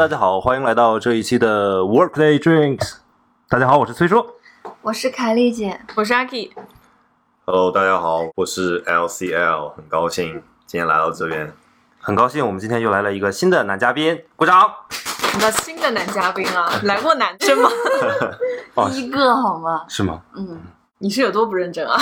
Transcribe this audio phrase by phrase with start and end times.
[0.00, 2.94] Hello，大家好，欢迎来到这一期的 Workday Drinks。
[3.50, 4.24] 大家好，我是崔叔。
[4.80, 11.52] 我是凯丽姐，我是阿 K，Hello，大家好，我是 LCL，很高兴今天来到这边。
[12.00, 14.72] 很高兴我们今天又来了一个新的男嘉宾，鼓掌。
[15.38, 17.68] 那新的男嘉宾啊， 来过男生吗？
[18.76, 19.84] 哦 第一个好吗？
[19.86, 20.22] 是吗？
[20.34, 20.62] 嗯，
[20.96, 22.00] 你是有多不认真啊？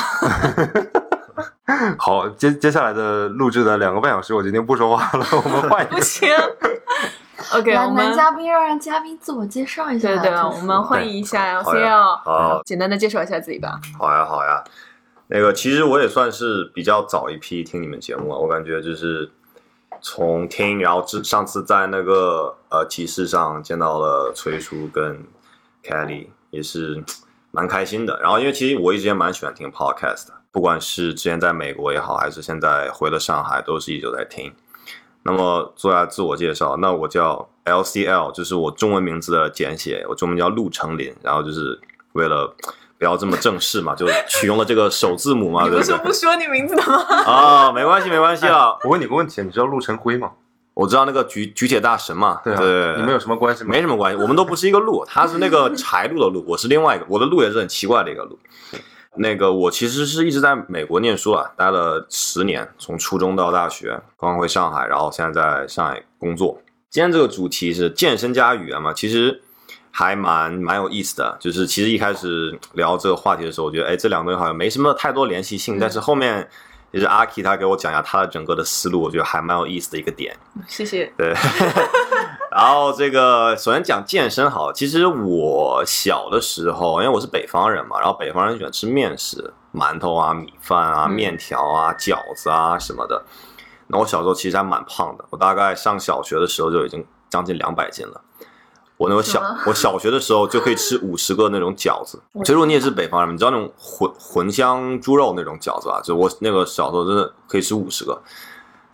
[1.98, 5.96] 好，接接下来的录制的两个半小时，我决定不说话了，我们换一个。
[5.96, 6.28] 不行。
[7.52, 10.08] OK，男们嘉宾要让嘉宾自我介绍一下。
[10.08, 13.80] 对对，就是我们欢迎一下好呀 LCL，好简单的介绍一下自己吧。
[13.98, 14.62] 好呀，好呀。
[15.28, 19.30] 那个，其实我也算是比较早一批听你们节目了，我感觉就是
[20.00, 25.22] 从听，然后之上次在那个呃集市上见到了崔叔跟
[25.84, 27.04] Kelly，也是
[27.50, 28.18] 蛮开心的。
[28.20, 34.52] 然后因为其实我一直也蛮喜欢听 podcast 的，不管是之前在美国也好，还是现在回了上海，都是一直在听。
[35.28, 41.78] 那么做下自我介绍，那我叫 LCL，就是我中文名字的简写，我中文叫陆成林，然后就是
[42.12, 42.50] 为了
[42.96, 46.06] 不要这么正式嘛，就取用了这个首字母嘛，你不是对不对？
[46.06, 46.96] 不说你名字的吗？
[47.30, 50.30] 啊，没关系，没关系啊，我问你个问题，你知道陆晨辉吗？
[50.72, 53.70] 我知道那个举举铁大神嘛，对啊，对，你们有什么关系吗？
[53.70, 58.38] 没什么关系，我们都不是一个路，他是那个柴路的路，我是另外一个，我的路也是很奇怪的一个路。
[59.18, 66.60] 那个我其实是一直在美国念书啊，待了十年，从初中到大学，刚回上海，然后现在在上海工作。
[66.90, 69.42] 今天这个主题是健身加语言嘛，其实
[69.90, 71.36] 还蛮蛮有意思的。
[71.38, 76.48] 就是其实一开始聊这个话题的时候，我觉得哎这两个东西好像没什么太多联系性，但是后面
[76.92, 80.34] 也是阿 K 他给我讲一下他的整个的思路，我觉得还蛮有意思的一个点。
[80.66, 81.12] 谢谢。
[81.18, 81.34] 对，
[82.50, 93.22] 然后这个首先讲健身好，其实我小的时候，因为我是北方人嘛，然后北方人喜欢吃面食，馒头啊、米饭啊、嗯面条啊、饺子啊什么的。
[93.88, 98.20] 那我小时候其实还蛮胖的，我大概上小学的时候就已经将近两百斤了。
[98.96, 102.20] 我那个小我小学的时候就可以吃 五十个那种饺子。
[102.40, 106.00] 其实如果你也是北方人，你知道那种混混香猪肉那种饺子吧？
[106.02, 108.20] 就我那个小时候真的可以吃五十个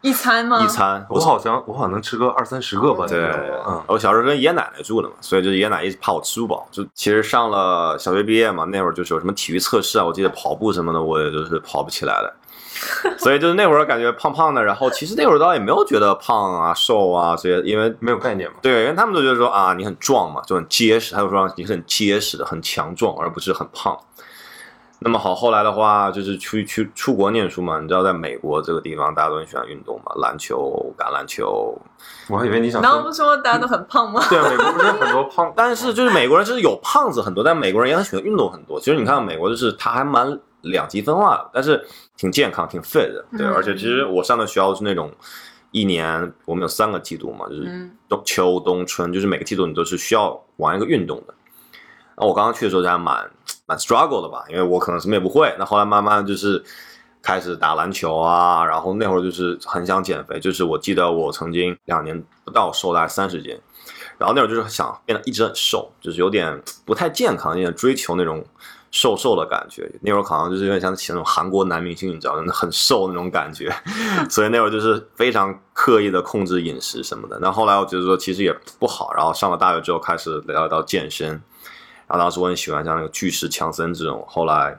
[0.04, 0.62] 一餐吗？
[0.62, 0.68] 一。
[0.68, 1.04] 餐。
[1.08, 3.06] 我好像我好像能吃个二三十个吧。
[3.08, 3.24] 对
[3.66, 6.68] 嗯，我小时候跟爷爷奶奶住的嘛，所以就是爷爷奶奶一直怕我吃不饱。
[6.70, 12.34] 就其实上了小学毕业嘛，那会儿就是有什么体育测试啊，我记得跑步什么的，我也就是跑不起来的。
[13.16, 18.56] 所以就是那会儿感觉胖胖的，然后其实那会儿倒也没有觉得胖啊、瘦啊这些，因为没有概念嘛。
[18.60, 23.96] 对，因为他们都觉得说啊你很壮嘛，就很结实，他就说你是很结实的、很强壮，而不是很胖。
[25.00, 31.76] 那么好，后来的话就是去去出国念书嘛，你知道在美国这个地方大家都很喜欢运动嘛，篮球、橄榄球，
[32.30, 34.24] 我还以为你想然后说不说大家都很胖吗？
[34.30, 38.80] 对啊，美国不是很多胖， 但是就是美国人就是有胖子很多，但美国人也很喜欢运动很多。
[38.80, 41.84] 其实你看美国就是他还蛮两极分化的，但是
[42.16, 43.46] 挺健康、挺 fit 的，对。
[43.46, 45.12] 嗯而且其实我上的学校是那种
[45.70, 51.34] 一年我们有三个季度嘛，就是嗯冬秋冬春，就是每个季度你都是需要玩一个运动的。
[52.16, 53.28] 那我刚刚去的时候就还蛮
[53.66, 55.54] 蛮 struggle 的吧，因为我可能什么也不会。
[55.58, 56.62] 那后来慢慢就是
[57.22, 63.58] 开始打篮球啊，然后那会儿就是很想减肥，就是我记得我曾经两年不到瘦大概三十斤，
[64.18, 68.44] 然后那会儿就是想变得一直很瘦，就是有点不太健康，有点追求那种
[68.90, 69.90] 瘦瘦的感觉。
[70.02, 73.74] 那会儿好像就是有点像那种韩国男明星，你知道，很瘦那种感觉，
[74.28, 77.38] 所以那会儿就是非常刻意的控制饮食什么的。
[77.40, 81.42] 那后来我觉得说其实也不好，然后上了大学之后开始聊到健身。
[82.06, 84.78] 然后当时我很喜欢像那个巨石强森这种，后来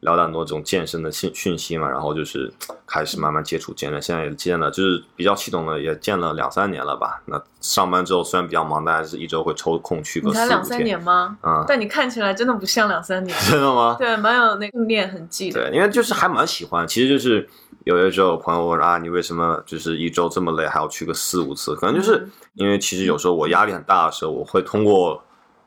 [0.00, 2.52] 聊到很多这种健身的信讯息嘛，然后就是
[2.86, 7.22] 开始慢慢接触健身，现在也健了，就是比较系统的也健了两三年了吧。
[7.24, 10.84] 那上班之后虽然比较忙，但还是一周会抽空去个你才两三。
[10.84, 11.38] 年吗？
[11.42, 13.36] 嗯，但你看起来真的不像两三年。
[13.50, 13.96] 真的吗？
[13.98, 15.70] 对，蛮有那个训练痕迹的。
[15.70, 17.48] 对，因为就是还蛮喜欢，其实就是
[17.84, 21.74] 有的时候朋友问啊，你为什么就是一周这么累，还要去个四五次？
[21.74, 25.22] 可能就是嗯因为其实有时候我压力很大的时候，我会通过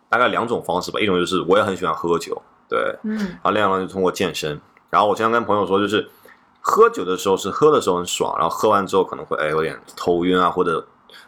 [0.10, 4.60] 大概两种方式吧，一种就是我也很喜欢喝酒，对，嗯然后另外一种就通过健身。
[4.90, 6.10] 然后我经常跟朋友说，就是
[6.62, 10.88] 喝酒的时候是喝的时候很爽，然后喝完之后可能会哎有点头晕啊或者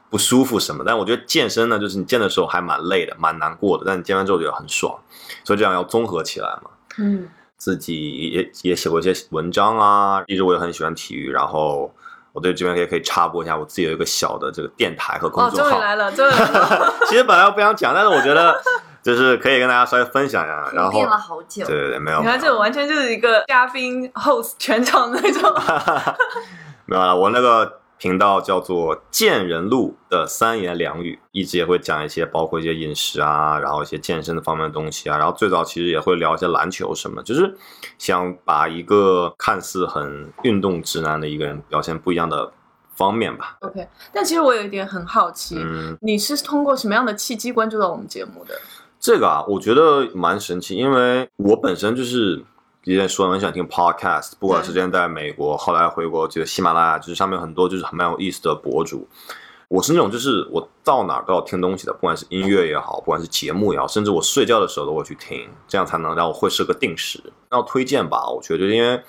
[0.10, 0.84] 不舒服什么。
[0.86, 4.98] 但我觉得健身呢，就是你健的时候还蛮累的，蛮难过的，但你健完之后觉得很爽，
[5.44, 6.72] 所以这样要综合起来嘛。
[6.98, 11.94] 嗯，自己也也写过一些文章啊，一直我也很喜欢体育，然后
[12.34, 15.70] 我对这边也可以插播一下，我自己有一个小的这个电台和公哦，众号。
[15.72, 16.94] 终于来了，终于来了。
[17.08, 18.56] 其实本来我不想讲，但是我觉得
[19.04, 21.76] 就是可以跟大家稍微分享一下，然后变了好久对。
[21.76, 25.54] 对对，没有，你看，这完全就是一个嘉宾 host 全场那种。
[26.86, 37.56] 没有了，我那个频道叫做“见人录”的三言两语，一直也会讲一些包括一些饮食啊，然后一些健身的方面的东西啊，然后最早其实也会聊一些篮球什么，就是
[38.00, 42.52] 想把一个看似很运动直男的一个人表现不一样的
[42.96, 43.58] 方面吧。
[43.60, 48.60] OK，但其实我有一点很好奇，嗯，你是通过什么样的契机关注到我们节目的？
[49.00, 52.44] 这个啊，我觉得蛮神奇，因为我本身就是
[52.84, 59.08] 之前说很喜欢听 podcast，不管是之前在美国，后来回国，觉得喜马拉雅就是上面很多就是很蛮有意思的博主。
[59.68, 67.22] 我是那种就是我到哪儿都要听东西的，不管是音乐也好，不管是节目也好，甚至我睡觉的时候都会去听，这样才能让我会是个定时。
[67.52, 69.00] 要推荐吧，我觉得因为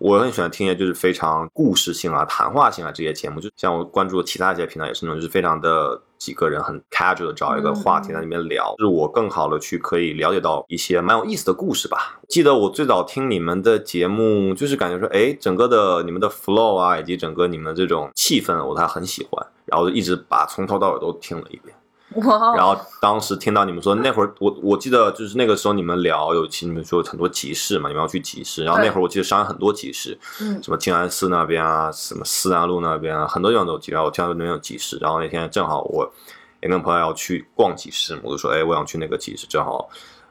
[0.00, 12.20] 我很喜欢听一些就是非常故事性啊、谈话性啊这些节目，就像我关注的其他一些平台也是那种就是非常的几个人很 casual 的找一个话题在里面聊，就是我更好的去可以了解到一些蛮有意思的故事吧。
[12.28, 21.74] 记得我最早听你们的节目，就是感觉说，哎，整个的你们的 flow 啊，以及整个你们这种气氛，我都还很喜欢，然后就一直把从头到尾都听了一遍。
[22.14, 30.62] 哇，然后当时听到你们说那会儿，我我记得就是那个时候你们聊有期，你们说有很多集市嘛，你们要去集市，然后那会儿我记得上海很多集市，嗯。
[30.62, 36.10] 什么静安寺那边啊，什么思南路那边啊，很多地方都有集，然后我听到那边有集市，然后那天正好我
[36.62, 39.88] 也跟朋友要去逛集市，我就说，哎，我想去那个集市，正好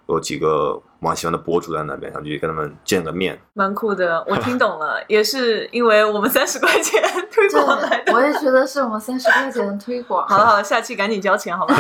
[0.08, 3.40] 有几个蛮喜欢的博主在那边，想去跟他们见个面。
[3.54, 7.02] 蛮酷的，我听懂了，也是因为我们三十块钱
[7.32, 8.14] 推广来，的。
[8.14, 10.28] 我也觉得是我们三十块钱的推广。
[10.28, 11.76] 好了好了，下期赶紧交钱好吧？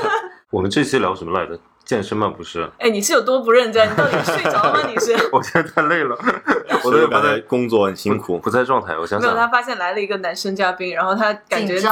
[0.50, 1.58] 我们这期聊什么来着？
[1.82, 2.32] 健身吗？
[2.36, 3.90] 不是，哎，你是有多不认真？
[3.90, 4.80] 你到底睡着了吗？
[4.86, 5.12] 你是？
[5.32, 6.16] 我现在太累了，
[6.84, 8.96] 我我都感觉工作很辛苦，不在状态。
[8.96, 11.88] 我想想没有，他，发现来了一个男生嘉宾，然后他感觉自己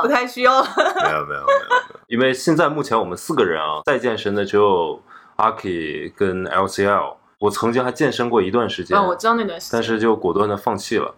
[0.00, 0.66] 不太需要了。
[0.76, 4.98] 没有没有没有，因为现在目前我们四个人啊，在健身的只有
[5.42, 7.16] 阿 K 跟 LCL。
[7.40, 11.12] 我曾经还健身过一段时间，啊，我知道那段时间，但是就果断的放弃了。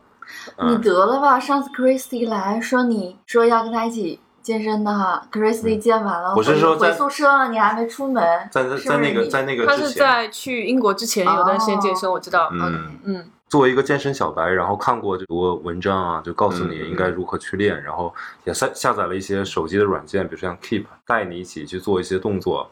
[0.67, 1.39] 你得了吧？
[1.39, 12.49] 上次 Christy 来说你说要跟他一起健身的哈，Christy 健完了，我是说在宿舍了，你还没出门，在在在那个在那个他是，在去英国之前有段时间健身，我知道。
[12.53, 18.11] 嗯嗯，作为一个健身小白，然后看过这多文章啊，就告诉你嗯应该如何去练，然后
[18.45, 22.71] 也下下载了一些手机的软件，比如像 Keep 带你一起去做一些动作，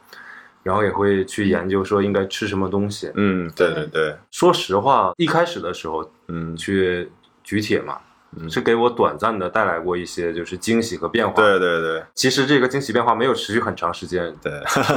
[0.62, 3.10] 然后也会去研究说应该吃什么东西。
[3.14, 7.10] 嗯，对对对，说实话，一开始的时候嗯，去
[7.42, 7.98] 举铁嘛，
[8.36, 11.34] 嗯是给我短暂的带来过一些就是惊喜和变化。
[11.34, 14.52] 对对对其实这个惊喜变化没有持续很长时间，对。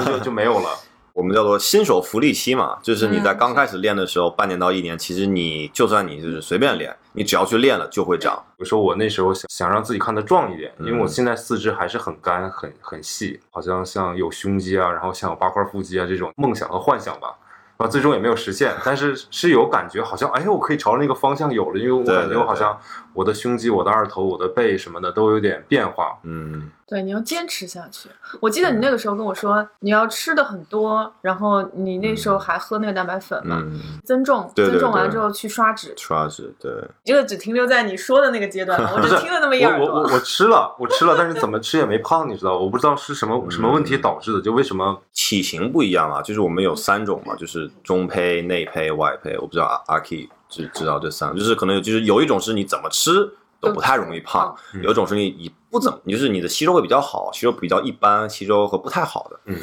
[0.05, 0.69] 就就没有了。
[1.15, 8.35] 我们叫做新手福利期嘛，就是你在嗯刚开始练的时候，半年到一年，其实你就算你就是随便练，你只要去练了就会长。
[8.57, 17.33] 比如说我那时候想想让自己看得壮一点，因为嗯我现在四肢还是很干、很很细，好像像有胸肌啊，然后像有八块腹肌啊这种梦想和幻想吧。
[17.77, 22.77] 啊，最终也没有实现，但是是有感觉，好像哎，我可以朝着那个方向有了，因为我感觉我好像
[23.13, 26.17] 我的胸肌、我的二头、我的背什么的都有点变化。
[26.23, 28.07] 嗯，对，你要坚持下去。
[28.39, 35.93] 我记得你那个时候跟我说，你要吃的很多，然后你那时候还喝那个蛋白粉嘛，嗯，增重，对对增重完对之后去刷脂。
[35.97, 36.71] 刷脂，对，
[37.03, 39.87] 这个只停留在你说的那个阶段了，我只听了那么一耳朵。
[39.87, 42.55] 我我我我吃了，我吃了，但是怎么吃也没胖，你知道？
[42.55, 49.35] 我不知道是什么什么问题导致的，就为什么体型不一样啊，就是我们有三种嘛，就是中胚、内胚、外胚。
[49.39, 53.27] 我不知道阿阿 K 知知道这三个，就是可能有就是有一种是你怎么吃
[53.65, 59.39] 都不太容易胖，嗯有一种是你你不怎么，就是你的吸收会比较好，吸收比较一般，吸收和不太好的。
[59.45, 59.57] 嗯，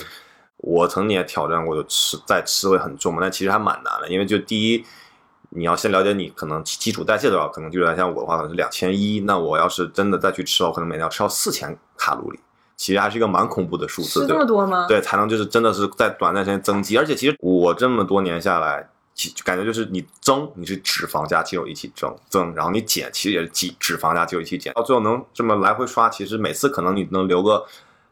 [0.58, 4.84] 我曾经也挑战过，就吃再吃会很重嘛，但其实还蛮难的，因为就第一。
[5.54, 12.40] 你要先了解你可能基础代谢多少，可能就是像我的话可能是两千一，那我要是真的再去吃，我可能每天要吃到四千卡路里，
[12.74, 14.86] 其实还是一个蛮恐怖的数字，吃这么多吗？
[14.88, 16.96] 对，才能就是真的是在短暂时间增肌。
[16.96, 18.91] 而且其实我这么多年下来，其
[19.44, 27.64] 感觉就是你增，你是脂肪加肌肉一起增增，然后你减，其实也是肌脂肪加肌肉一起减，到最后能这么来回刷，其实每次可能你能留个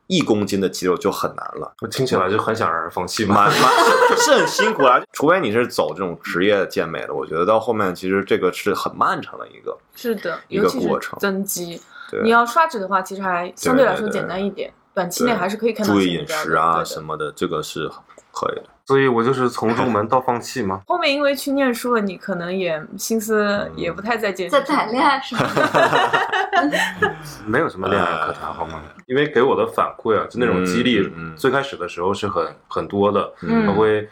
[0.06, 1.72] 一公斤的肌肉就很难了。
[1.80, 3.34] 我听起来就很想让人放弃嘛？
[3.34, 9.76] 蛮蛮是很辛苦啊，除非你是走这种职业健美的，我觉得到后面其实这个是很漫长的一个。
[9.94, 11.80] 是的，一个尤其是过程增肌。
[12.24, 17.88] 你要刷脂的话，其实还相对来说简单一点，短期内还是可以看到注意饮食啊什么的，这个是
[18.32, 18.64] 可以的。
[18.90, 20.80] 所以我就是从入门 到放弃嘛。
[20.88, 24.60] 后面因为去念书了，你可能也心思也不太在健身。
[24.60, 25.46] 在谈恋爱是吗？
[27.46, 28.82] 没有什么恋爱可谈，好吗？
[29.06, 34.08] 因为给我的反馈啊，就那种激励最开始的时候是很很多的，嗯他会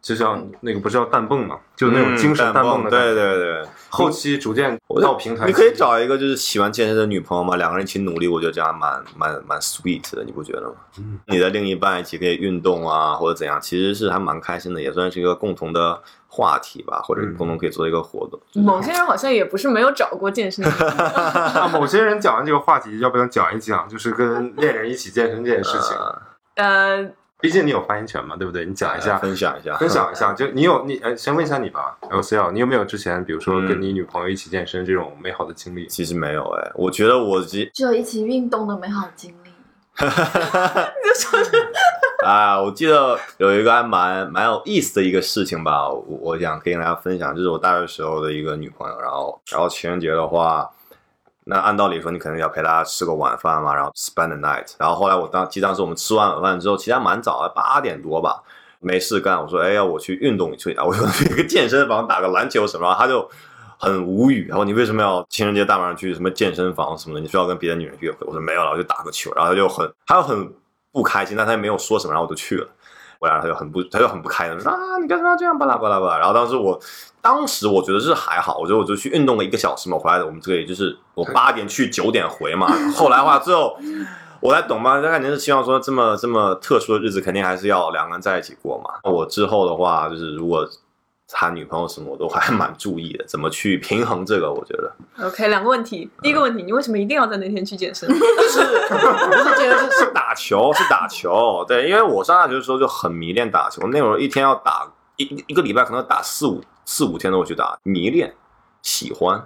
[0.00, 3.14] 就像那个不是叫弹蹦嘛，就那种精神弹蹦的感对。
[3.14, 3.64] 对对。
[3.88, 10.74] 后期逐渐到平台，你可以找一个就是喜欢健身的女朋友嘛，两个人一起努力，我觉得这样蛮蛮蛮 sweet 的，你不觉得吗？
[10.98, 18.40] 嗯你的另一半一起可以运动啊，或者怎样，其实是还蛮开心的，也算是一个共同的话题吧，或者嗯共同可以做一个活动。
[18.54, 21.04] 某些人好像也不是没有找过健身的女朋友。
[21.60, 25.96] 啊，某些人讲完这个话题，要不要讲一讲，就是跟恋人一起健身这件事情？
[26.56, 27.10] 呃呃，
[27.44, 28.64] 毕竟你有发言权嘛，对不对？
[28.64, 35.86] 你讲一下，分享一下，分享一下， 就你有你呃，先问一下你吧，LCL，你有没有之前比如说嗯跟你女朋友一起健身这种美好的经历？
[35.86, 39.50] 其实没有哎、我觉得我只只有一起运动的美好经历。
[39.92, 40.92] 哈哈哈哈
[42.24, 50.68] 啊，我记得有一个还蛮蛮有意思的一个事情吧，我我想可以跟大家分享，就是我大学时候的一个女朋友，然后然后情人节的话，
[51.44, 58.42] 那按道理说你可能要陪他吃个晚饭嘛，然后 spend the night，然后后来我当记得当时我们吃完晚饭之后，其实还蛮早的，八点多吧，
[58.80, 63.30] 没事干，我说哎呀我去运动一下，我说去个健身房打个篮球什么，他就。
[63.76, 67.20] 很无语，然后你为什么要情人节大晚上去什么健身房什么的？
[67.20, 68.18] 你需要跟别的女人约会？
[68.20, 69.30] 我说没有了，我就打个球。
[69.34, 70.50] 然后他就很，他就很
[70.92, 72.66] 不开心，但他也没有说什么，然后我就去了。
[73.24, 76.18] 我然后他就很不，他就很不开心，说啊你干什么要这样巴拉巴拉巴拉。
[76.18, 76.78] 然后当时我，
[77.22, 82.66] 当时我觉得是还好，我觉得我就去运动了一个小时嘛，回来的我们这里就是我八点去九点回嘛。
[82.94, 83.76] 后来的话最后
[84.40, 89.10] 我才懂嘛，他肯定是希望说这么这么特殊的日子，肯定还是要两个人在一起过嘛。
[89.10, 90.68] 我之后的话就是如果。
[91.32, 94.52] 谈女朋友什么我都还蛮注意的，怎么去平衡这个？
[94.52, 96.08] 我觉得 OK，两个问题。
[96.22, 98.08] 第一个问题，你为什么一定要在那天去健身？
[98.12, 101.64] 就是不是健身，是是打球，是打球。
[101.66, 108.34] 对，因为我上大学的时候就很迷恋打球，那会儿一天要打一一个礼拜，可能打四五四五天都会去打，迷恋，
[108.82, 109.44] 喜欢。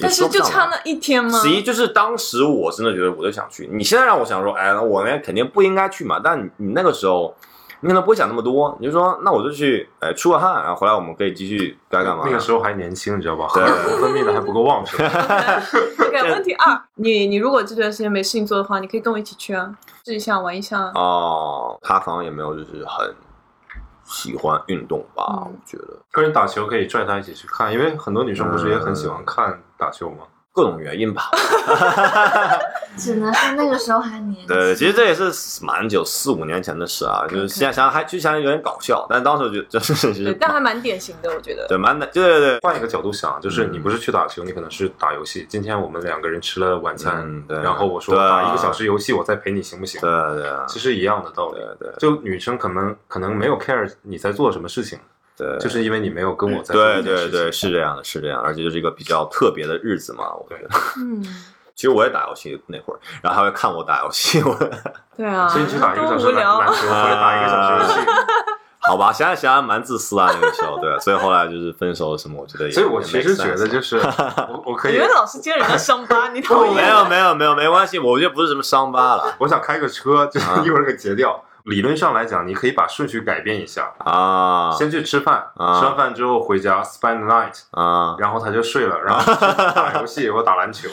[0.00, 1.38] 但是就差那一天吗？
[1.40, 6.20] 十一就是当时我真的觉得我就想去，你现在让我想说，哎，那我呢肯定不应该去嘛。
[6.22, 7.34] 但你你那个时候，
[7.80, 12.24] 你可能不会想那么多，你就说那我就去，哎，出个汗，然后回来我们可以继续该干嘛。
[12.26, 13.46] 那个时候还年轻，你知道吧？
[13.48, 14.98] 荷对尔 蒙分泌的还不够旺盛。
[15.06, 19.72] OK， 问题二，你你如果这段时间没事情做的话，你可以跟我一起去啊，
[20.04, 20.80] 试一下玩一下。
[20.94, 23.14] 哦，他好像也没有就是很
[24.04, 30.24] 喜欢运动吧，嗯我觉得个人打球可以拽他一起去看，因为很多女生不是也很喜欢看打球吗？
[30.58, 31.30] 各种原因吧。
[32.98, 34.46] 只能说那个时候还年轻。
[34.48, 35.30] 对，其实这也是
[35.64, 41.64] 蛮久，四五年前的事啊，就是现在想想还就想想有点搞笑，但当时我觉得就是对，但还蛮典型的，我觉得。
[41.68, 45.46] 对蛮对对对换一个角度想，就是你不是去打球，你可能是打游戏。
[45.48, 50.00] 今天我们两个人吃了晚餐，嗯对然后我说打一个小时游戏，我再陪你行不行？
[50.00, 51.58] 对对啊其实一样的道理。
[51.78, 54.98] 对对就女生可能可能没有 care 你在做什么事情，
[55.38, 60.68] 对，就是因为你没有跟我在做对对对，是这样的，是这样，而且就是一个比较特别的日子嘛，我觉得。
[60.98, 61.22] 嗯，
[61.74, 64.52] 其实我也打游戏那会儿，然后他会看我打游戏，我
[65.16, 66.60] 对啊，所以你去打一个小时篮多无聊。
[66.60, 68.10] 篮球，回来打一个小时游戏。
[68.80, 72.70] 好吧，想想想想蛮自私啊，那个时候，对，所以后来就是分手什么，我觉得也。
[72.70, 76.74] 所以我其实觉得就是我我可以你们，老是揭人家伤疤，你讨厌？
[76.74, 81.44] 没有没有没有没关系，我觉得不是什么伤疤了我想开个车，就是啊一会儿给截掉。
[81.68, 88.16] 理论上来讲，你可以把顺序改变一下，啊先去吃饭，啊吃完饭之后回家 spend the night，啊！
[88.18, 89.40] 然后他就睡了， 然后去
[89.74, 90.88] 打游戏或打篮球，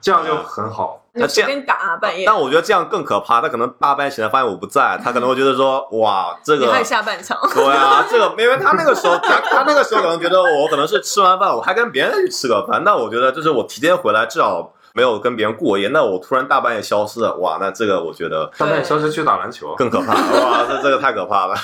[0.00, 1.02] 这样就很好。
[1.14, 7.36] 你随便打啊半夜，但我觉得这样更可怕，他可能大半夜醒来发现我不在，他可能会觉得说，哇，这个你还下半场。
[7.54, 21.54] 对啊，这个因为他那个时候，他他那个时候可能觉得我可能是吃完饭我还跟别人去吃个饭，那我觉得就是我提前回来，至少没有跟别人过夜，那我突然大半夜消失了，哇，那这个我觉得大半夜消失去打篮球，更可怕，哇，这这个太可怕了，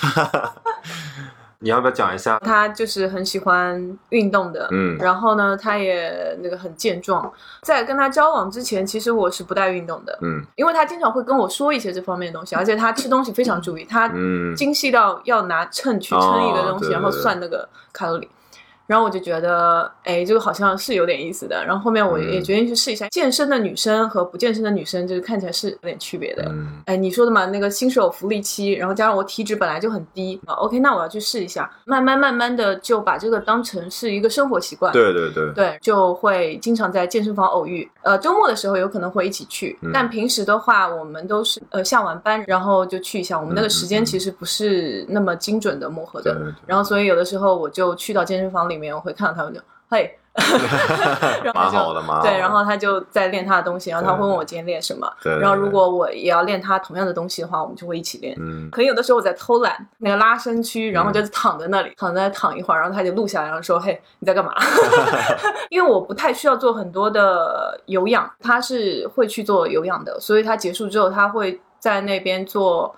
[1.59, 2.39] 你要不要讲一下？
[2.45, 7.29] 他就是很喜欢运动的，嗯然后呢，他也那个很健壮。
[7.63, 18.29] 在跟他交往之前，其实我是不带运动的，嗯因为他经常会跟我说一些这方面的东西，而且他吃东西非常注意，他嗯精细到要拿秤去称一个东西，然后哦对对对算那个卡路里。
[18.87, 21.65] 然后我就觉得，哎，这个好像是有点意思的。
[21.65, 26.45] 然后后面我也嗯决定去试一下，健身的女生和不健身的女生，就是看起来是有点区别的。
[26.49, 34.93] 嗯哎，你说的嘛，那个新手福利期，然后加上我体脂本来就很低啊，OK，那我要去试一下，慢慢慢慢的就把这个当成是一个生活习惯。
[34.93, 37.91] 对对对，对，就会经常在健身房偶遇。
[38.03, 43.39] 呃，周末的时候有可能会一起去，嗯但平时的话，我们都是呃下完班然后就去一下。
[43.41, 46.37] 我们那个时间其实不是那么精准的磨合的，
[46.67, 50.19] 然后所以有的时候我就去到健身房里面，我会看到他们就嘿，
[51.45, 52.03] 然后的。
[52.23, 58.35] 对，然后他就在练他的东西，然后他会问我今天练什么，对对然后如果我也要练他同样的东西的话，我们就会一起练。
[58.39, 64.53] 嗯可能有的时候我在偷懒，那个拉伸区，然后就躺在那里，躺在躺一会儿，然后他就录下来，然后说：“嘿，你在干嘛？”
[65.71, 72.95] 因为我不太需要做很多的有氧，他是会去做有氧的，所以他结束之后，他会在那边做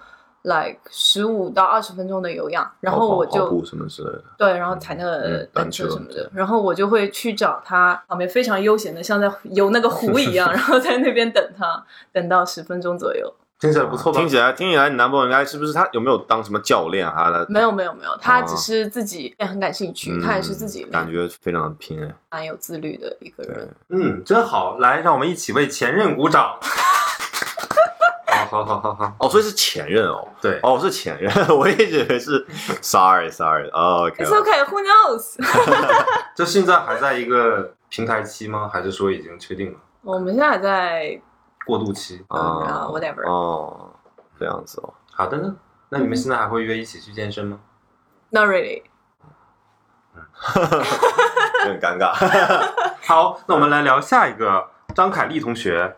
[0.47, 13.33] like 十五到二十分钟的有氧，然后我就跑跑步什么之类的，对，然后踩那个嗯单车什么的，然后我就会去找他旁边非常悠闲的，像在游那个湖一样， 然后在那边等他，等到十分钟左右。
[13.59, 14.21] 听起来不错吧？
[14.21, 17.33] 听起来听起来，你男朋友应该是不是他有没有当什么教练啊？
[17.33, 23.69] 他没有没有没有，他哦只是自己也很感兴趣，嗯他也是自己感觉非常的拼哎，蛮有自律的一个人。
[23.89, 26.59] 嗯，真好，来，让我们一起为前任鼓掌。
[28.47, 30.27] 啊，好好好好，哦，所以是前任哦。
[30.41, 32.47] 对，哦，是前任， 我一直以为是
[32.81, 35.37] ，sorry sorry，哦 OK，It's okay, who knows？
[36.37, 38.71] 就现在还在一个平台期吗？
[38.73, 41.21] 还是说已经确定了我们现在还在
[41.67, 42.25] 过渡期？
[42.29, 43.91] 啊啊 whatever 哦，
[44.39, 45.55] 这样子哦，好的呢，
[45.89, 47.59] 那你们现在还会约一起去健身吗
[48.31, 48.83] ？Not really。
[50.57, 52.13] 有点尴尬。
[53.07, 55.97] 好，那我们来聊下一个，张凯丽同学，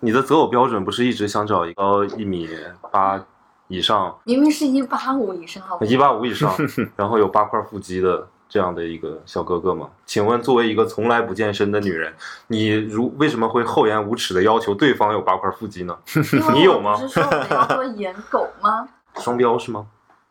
[0.00, 2.48] 你的择偶标准不是一直想找一个一米
[2.90, 3.22] 八
[3.68, 6.52] 以上，明明是一八五以上，好不好一八五以上，
[6.96, 9.88] 然后有八块腹肌的这样的一个小哥哥吗？
[10.06, 12.12] 请问，作为一个从来不健身的女人，
[12.48, 15.96] 你如为什么会厚颜无耻的要求对方有八块腹肌呢？
[16.52, 18.88] 你有吗我不是说我要做颜狗吗？
[19.16, 19.86] 双标是吗？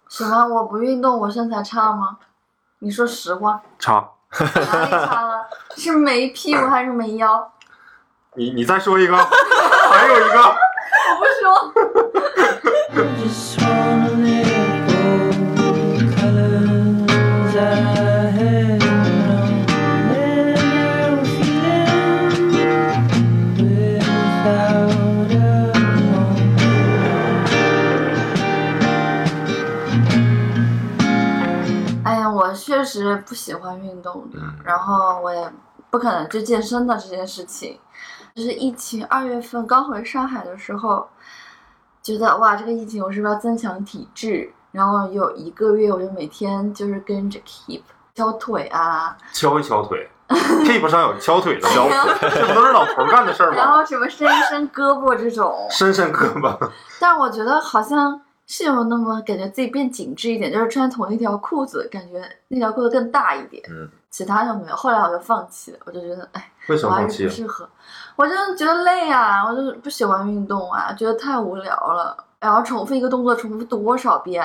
[0.09, 0.47] 什么？
[0.47, 2.17] 我不运动，我身材差吗？
[2.79, 4.09] 你说实话，差，
[4.39, 5.47] 哪里差了？
[5.77, 7.51] 是没屁股还是没腰？
[8.39, 11.73] 你你再说一个，还有一个，我不说。
[32.05, 35.51] 哎呀，我确实不喜欢运动的，嗯然后我也
[35.89, 37.77] 不可能去健身的这件事情。
[38.35, 41.07] 就是疫情二月份刚回上海的时候，
[42.01, 44.51] 觉得哇，这个疫情我是不是要增强体质？
[44.71, 47.81] 然后有一个月，我就每天就是跟着 Keep
[48.13, 53.55] 敲腿啊，敲一敲腿，keep 上有敲腿的敲腿，这不都是老头干的事儿吗？
[53.57, 55.65] 然后什么伸一伸胳膊这种。
[55.71, 56.69] 伸伸胳膊，
[56.99, 63.63] 但我觉得好像是有那么感觉自己变紧致一点，就是穿同一条裤子，感觉那条裤子更大一点。
[63.71, 64.75] 嗯，其他就没有。
[64.75, 67.29] 后来我就放弃了，我就觉得，哎，为什我还么放弃啊？
[67.29, 67.69] 是不适合。
[68.19, 72.21] 我真的觉得累啊，我就是不喜欢运动啊，觉得太无聊了。
[72.37, 74.43] 然后重复一个动作，重复多少遍？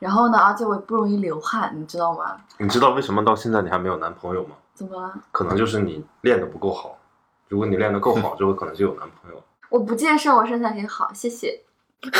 [0.00, 2.36] 然后呢，而且我也不容易流汗，你知道吗？
[2.58, 4.56] 你知道为什么到现在你还没有男朋友吗？
[4.74, 5.12] 怎么了？
[5.30, 6.98] 可能就是你练的不够好。
[7.46, 9.40] 如果你练的够好，之后可能就有男朋友。
[9.68, 11.62] 我不健身，我身材很好，谢谢。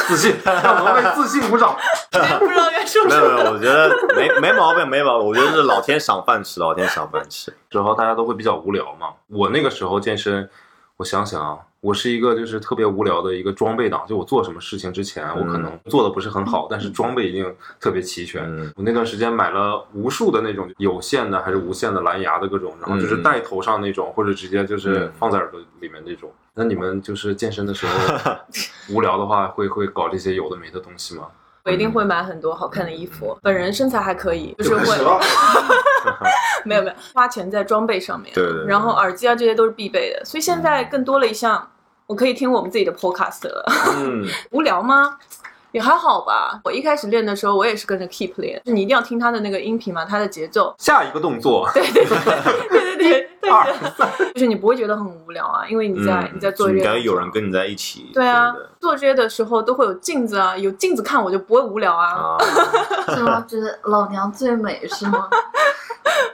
[0.07, 1.75] 自信，让我们为自信鼓掌。
[2.39, 5.27] 不知道该说没有没有，我觉得没没毛病，没毛病。
[5.27, 7.53] 我觉得是老天赏饭吃，老天赏饭吃。
[7.69, 9.09] 之后大家都会比较无聊嘛。
[9.27, 10.49] 我那个时候健身，
[10.97, 18.45] 我想想啊，我是一个就是特别无聊的一个装备党，就我做什么事情之前，我可能做的不是很好，但是装备一定特别齐全。
[18.45, 26.31] 嗯我那段时间买了无数的那种有线的还是无线的蓝牙的各种，然后就是戴头上那种，或者直接就是嗯放在耳朵里面那种。
[26.55, 27.93] 那你们就是健身的时候
[28.95, 31.27] 无聊的话，会会搞这些有的没的东西吗？
[31.65, 33.39] 我一定会买很多好看的衣服。
[33.41, 35.19] 本人身材还可以，就是会了。
[36.65, 38.33] 没有没有花钱在装备上面。
[38.35, 41.71] 对对对然后耳机啊这些都是必备的，所以现在更多了一项，
[42.07, 43.65] 我可以听我们自己的 podcast 了。
[43.99, 45.19] 嗯， 无聊吗？
[45.73, 46.61] 也还好吧。
[46.65, 50.75] 我一开始练的时候，我也是跟着 Keep 练，就你一定要听他的那个音频嘛，他的节奏。
[50.79, 52.19] 下一个动作，对对对
[52.71, 53.65] 对对对对二
[53.97, 58.11] 对， 就是你不会觉得很无聊啊，因为你在、嗯你在做这你些，感觉有人跟你在一起。
[58.15, 62.15] 对啊对不对，做这些的时候都会有镜子啊，有镜子看我就不会无聊啊。
[62.15, 62.39] 啊，
[63.15, 63.45] 是吗？
[63.49, 65.29] 觉得老娘最美是吗？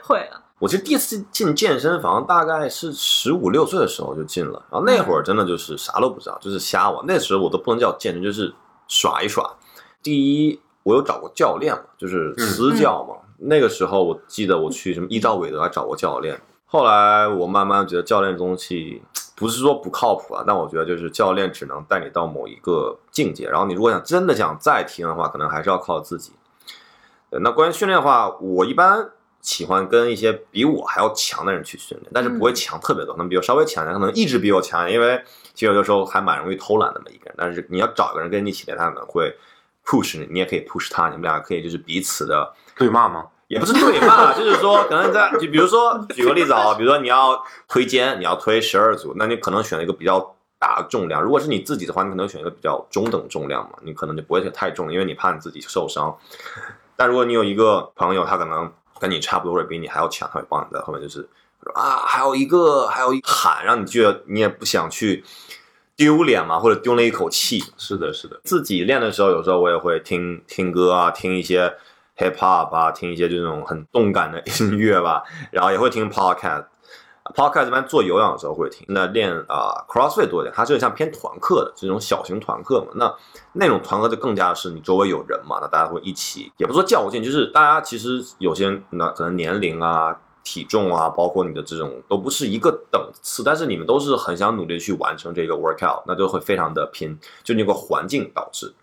[0.03, 7.03] 会啊，我其实第一次进健身房大概是十五六岁的时候就进了，然后那会儿真的就是啥都不知道，就是瞎玩。
[7.07, 8.53] 那时候我都不能叫健身，就是
[8.89, 9.55] 耍一耍。
[10.03, 13.15] 第一，我有找过教练嘛，就是私教嘛。
[13.37, 16.37] 那个时候我记得我去什么伊兆韦德还找过教练。
[16.65, 19.01] 后来我慢慢觉得教练这东西
[19.35, 26.33] 不是说不靠谱啊，但我觉得就是教练只能带你到某一个境界，然后你如果想真的想再提升的话，可能还是要靠自己。
[27.29, 29.09] 那关于训练的话，我一般
[29.41, 35.21] 喜欢跟一些比我还要强的人去训练，但是不会强特别多，可能比我稍微强可能意志比我强，因为
[35.53, 37.35] 其实有的时候还蛮容易偷懒的嘛一个人。
[37.37, 39.33] 但是你要找一个人跟你一起练，他可能会
[39.85, 43.27] push 你，你也可以 push 他，你们俩可以就是彼此的对骂吗？
[43.47, 51.19] 也不是对骂，就是说可能在就比如说举个例子啊，比如说你要推肩，你要推十二组，那你可能选一个比较大的重量。
[51.19, 56.15] 如果是你自己的话，你可能选一个比较中等重量嘛，你可能就不会选太重，因为你怕你自己受伤。
[56.95, 61.27] 但如果你有一个朋友，他可能跟你差不多或者比你还要强，他会帮你在后面就是
[61.63, 65.23] 说啊，还有一个，还有一喊，让你觉得你也不想去
[65.95, 67.63] 丢脸嘛，或者丢了一口气。
[67.77, 68.39] 是的，是的。
[68.43, 71.75] 自己练的时候，有时候我也会听听歌啊，听一些
[72.17, 76.65] hip hop 啊，听一些这种很动感的音乐吧，然后也会听 podcast。
[77.35, 82.87] Podcast 一般做有氧的时候会听，那练啊、crossfit 多一点，它是像偏团课的这种小型团课嘛。
[82.95, 83.13] 那
[83.53, 98.73] 那种团课就更加是你周围有人嘛，那大家会一起，也不说较劲，就是大家其实有些那可能年龄啊、体重啊，包括你的这种都不是一个等次，但是你们都是很想努力去完成这个 workout，那就会非常的拼，就那个环境导致。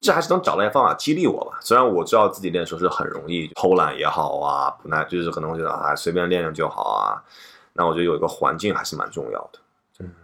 [0.00, 1.58] 这还是能找到一些方法激励我吧。
[1.60, 7.22] 虽然我知道自己练的时候是很容易偷懒也好啊，不耐就是可能会觉得啊随便练练就好啊。
[7.74, 9.58] 那我觉得有一个环境还是蛮重要的。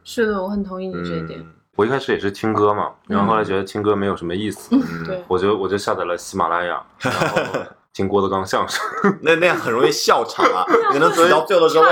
[0.05, 1.41] 是的，我很同意你这一点。
[1.41, 1.47] 嗯
[1.79, 7.39] 我一开始也是听歌嘛，然后后来觉得听歌没有什么意思，嗯对，我就我就下载了喜马拉雅，然后
[7.95, 8.85] 听郭德纲相声。
[9.23, 11.85] 那那样很容易笑场啊， 可能举到最后的时候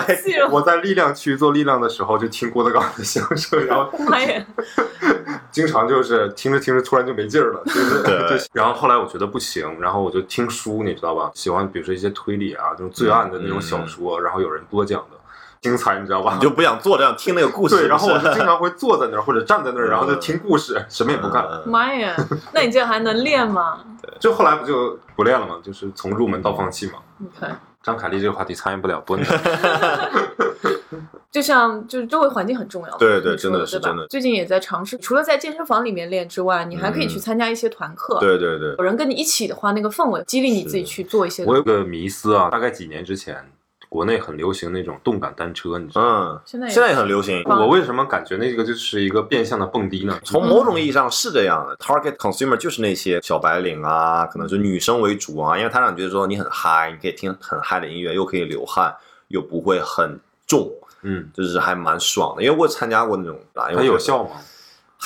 [0.51, 3.89] 我在力量区做力量的时候就听郭德纲的相声，然后！
[5.53, 11.31] 经常就是听着听着突然就没劲儿了，就是对就然后后来我觉得不行，然后我就听书，你知道吧？
[11.35, 15.17] 喜欢比如说一些推理啊这种罪案的那种小说，然后有人播讲的，
[15.67, 16.35] 精彩，你知道吧？
[16.35, 17.77] 你就不想坐这样听那个故事。
[17.77, 21.45] 对，然后我是就经常会坐在那儿或者站在那儿，嗯然后就听故事，什么也不干。
[21.45, 22.15] 嗯妈呀！
[22.53, 23.81] 那你这样还能练吗？
[24.01, 25.57] 对就后来不就不练了吗？
[25.63, 26.93] 就是从入门到放弃嘛。
[27.19, 29.41] 你看，张凯丽这个话题参与不了， 蹲着。
[31.31, 32.97] 就像就是周围环境很重要。
[32.97, 38.19] 对对真的是真的最近也在尝试，除了在健身房里面练之外，你还可以去嗯参加一些团课。
[38.21, 41.45] 对对对有，人跟你一起的话，那个氛围激励你自己去做一些。
[41.45, 43.37] 我有个迷思啊，大概几年之前，
[43.89, 46.33] 国内很流行那种动感单车，你知道吗？
[46.33, 47.43] 嗯，现在也现在也很流行。
[47.47, 50.19] 嗯我为什么感觉那个就是一个变相的蹦迪呢？
[50.25, 58.95] 从某种意义上是这样的，target consumer 就是那些小白领啊，可能是女生为主啊，因为他让你觉得说你很嗨，你可以听很嗨的音乐，又可以流汗，
[59.29, 60.71] 又不会很重，
[61.03, 62.43] 嗯，就是还蛮爽的。
[62.43, 64.31] 因为我参加过那种啊，因为它有效吗？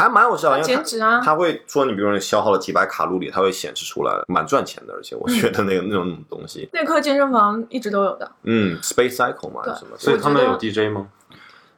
[0.01, 1.21] 还蛮有效的，因为它减脂啊。
[1.25, 4.95] 它会说你比如说你消耗了几百卡路里，它会显示出来，蛮赚钱的。
[4.95, 11.09] 而且我觉得那个、那种那种东西，内科健身房一直都有的，嗯，Space Cycle 嘛什么，所以他们有 DJ 吗？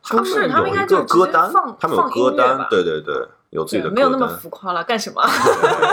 [0.04, 3.14] 他不是他们应该有一个就歌单放，他们有歌单对对对，
[3.52, 5.22] 有没有那么浮夸了，干什么？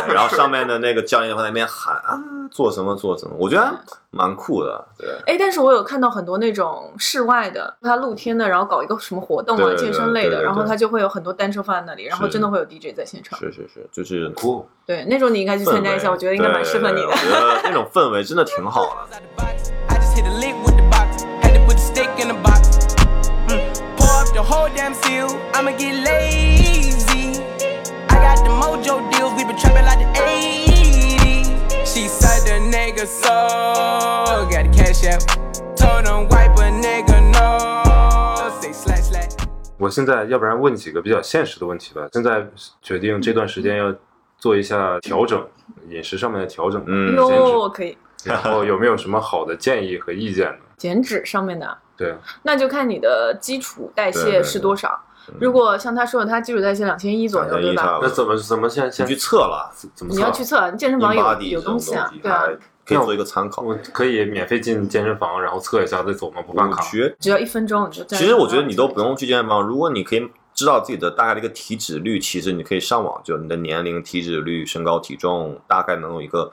[0.06, 2.18] 对然后 上面的那个教练会在那边喊啊，
[2.50, 3.70] 做什么做什么，我觉得
[4.12, 5.10] 蛮酷的，对。
[5.28, 13.38] 哎，但是我有看到很多那种室外的，他露天的，然后搞一个什么活动啊，对对健身类的，对对对然后他就会有很多单车放在那里，然后真的会有 DJ 在现场。
[13.40, 17.08] 是是是，就是酷，对，那种你应该去参加一下，我觉得应该蛮适合你的。
[17.08, 19.20] 对我觉得那种氛围真的挺好的。
[29.60, 31.86] trapping like the 80s.
[31.86, 33.30] She said the nigga so.
[34.50, 35.22] Got the cash out.
[35.76, 38.50] Told him wipe a nigga no.
[38.62, 39.34] Say slash slash.
[39.78, 42.08] 我现在要不然问几个比较现实的问题吧。
[42.14, 42.46] 现在
[42.82, 43.94] 决定这段时间要
[44.38, 45.46] 做一下调整，
[45.90, 50.58] 饮食上面的调整，嗯哟，可以然后有没有什么好的建议和意见呢？
[50.78, 54.98] 减脂上面的，对，那就看你的基础代谢对对对是多少。
[55.40, 58.00] 如果像他说的，他基础代谢两千一左右，对吧？
[58.02, 60.18] 那怎么怎么现在你先去测了怎么测？
[60.18, 62.44] 你要去测，健身房有有东西啊对啊，
[62.86, 63.62] 可以做一个参考。
[63.62, 66.42] 我可以免费进健身房，然后测一下再走吗？
[66.42, 66.84] 不办卡。
[67.20, 68.04] 只要一分钟你就。
[68.06, 76.52] 其实我觉得你都不用去健身房，如果你可以知道自己的大概的一个体脂率，其实你可以上网，就你的年龄、体脂率、身高、体重，大概能有一个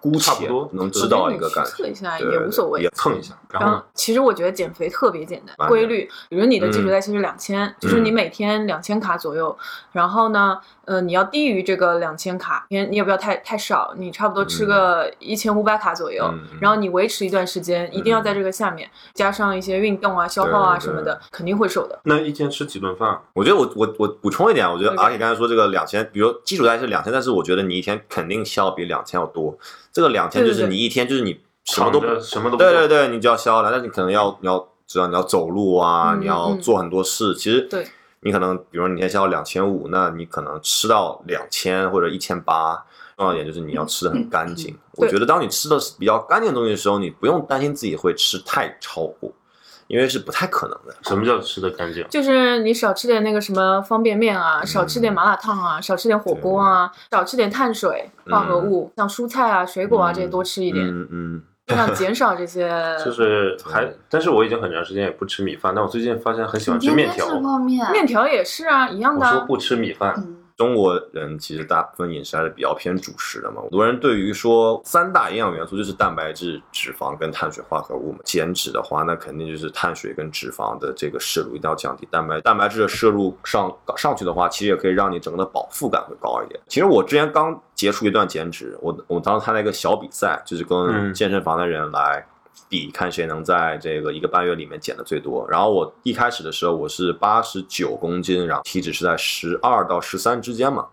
[0.00, 1.70] 估且差不多能知道一个感觉。
[1.70, 2.88] 测一下也无所谓也。
[2.98, 6.08] 蹭一下，然后其实我觉得减肥特别简单，规律。
[6.28, 9.56] 比如你的基础嗯代谢是两千，就是你每天两千卡左右。
[9.92, 16.28] 然后呢，呃，你要低于这个两千卡，你你也不要太太少，你差不多吃个一千五百卡左右。
[16.60, 22.00] 然后你维持一段时间，一定要在这个下面加上一些运动啊、消耗啊什么的，肯定会瘦的。
[22.04, 23.16] 那一天吃几顿饭？
[23.34, 29.56] 我觉得我我我补充一点，我觉得阿 K 刚才说这个两千，比如基础代谢是两千，但是我觉得你一天肯定消耗比两千要多。
[29.98, 37.34] 这个两千对对对就是你一天就是你什么都不什么都不对对对，你就要消耗了，但是你可能要你要知道你要走路啊，嗯你要嗯做很多事。
[37.34, 37.84] 其实对
[38.20, 42.80] 你可能比如说你一天消耗两千五，那你可能吃到两千或者一千八。
[43.16, 44.72] 重要一点就是你要吃的很干净。
[44.92, 49.28] 我觉得当你吃的比较干净的东西的时候，你不用担心自己会吃太超过，
[49.88, 50.94] 因为是不太可能的。
[51.02, 52.06] 什么叫吃的干净？
[52.08, 62.68] 就是你少吃点那个什么方便面啊，少吃点麻辣烫啊，少吃点火锅啊，少吃点碳水化合物，像蔬菜啊、水果啊这些多吃一点，嗯嗯，尽量减少这些。
[63.04, 67.26] 就是还，但是我已经很长时间也不吃米饭，但我最近发现很喜欢吃面条。
[67.60, 69.32] 面，面条也是啊，一样的啊。
[69.32, 73.62] 我说不吃米饭，嗯，中国人其实大部分饮食还是比较偏主食的嘛。
[73.62, 78.18] 很多人对于说三大营养元素就是蛋白质、脂肪跟碳水化合物嘛。
[78.24, 86.58] 减脂的话，那肯定就是碳水跟脂肪的这个摄入一定要降低，蛋白蛋白质的摄入上上去的话，其实也可以让你整个的饱腹感会高一点。
[86.66, 92.26] 其实我之前刚结束一段减脂，我我当时参加一个小比赛，就是跟嗯健身房的人来。
[92.68, 95.46] 比看谁能在这个一个半月里面减的最多。
[95.48, 100.86] 然后我一开始的时候我是八十九公斤，然后体脂是在十二到十三之间嘛。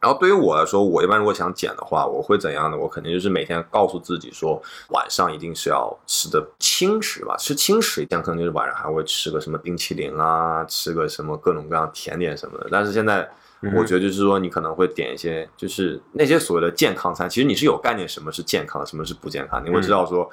[0.00, 2.78] 然后对于我来说，我一般如果想减的话，我会怎样呢？
[2.78, 4.58] 我肯定就是每天告诉自己说，
[4.88, 12.66] 晚上一定是要吃的轻食吧，吃轻食，这样可能就是晚上还会吃个什么冰淇淋啊，吃个什么各种各样甜点什么的。
[12.70, 13.28] 但是现在
[13.76, 20.26] 我觉得就是说，你可能会点一些，就是那些所谓的健康餐，其实你是有概念什么是健康的，什么是不健康，你会知道说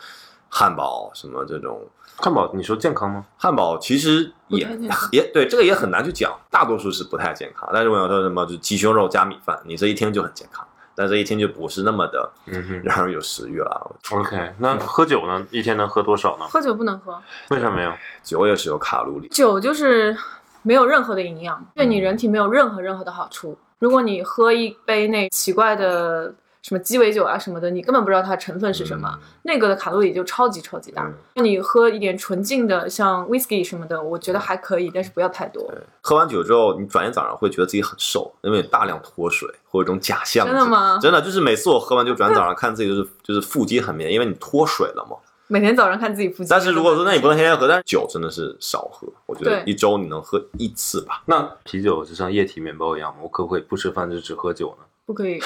[0.50, 1.82] 汉堡什么这种。
[2.20, 3.24] 汉堡，你说健康吗？
[3.38, 4.68] 汉堡其实也
[5.12, 7.70] 也对，这个也很难去讲，大多数是不太健康。
[7.72, 13.96] 但是我想说什么，就鸡胸肉加米饭，你这一听就很健康，但这一听就不是那么的嗯哼让人有食欲了。
[14.10, 15.46] ，OK，那喝酒呢？
[15.52, 16.48] 一天能喝多少呢？
[16.50, 17.96] 喝酒不能喝，为什么呀？
[18.24, 20.18] 酒也是有卡路里，酒就是
[20.64, 23.56] 没有任何的营养，对你人体没有任何任何的好处。
[23.78, 26.34] 如果你喝一杯那奇怪的
[26.68, 31.06] 什么鸡尾酒啊什么的，你根本不知道它成分是什么，那个的卡路里就超级超级大。
[31.36, 35.74] 嗯你喝一点纯净的，像 whisky 什么的，我觉得还可以，但是不要太多。
[36.02, 40.46] 喝完酒之后，你转天早上会觉得自己很瘦，因为大量脱水或者一种假象。
[40.46, 45.16] 真的吗真的就是每次我喝完酒，转天早上看自己就是就是腹肌很绵，因为你脱水了嘛。
[45.50, 46.50] 每天早上看自己腹肌。
[46.50, 51.24] 但是如果说那你不能天天喝，但是酒真的是少喝，我觉得一周你能喝一次吧。
[51.28, 53.20] 那啤酒就像液体面包一样吗？
[53.22, 54.84] 我可不可以不吃饭就只喝酒呢？
[55.08, 55.40] 不可以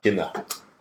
[0.00, 0.32] 真的，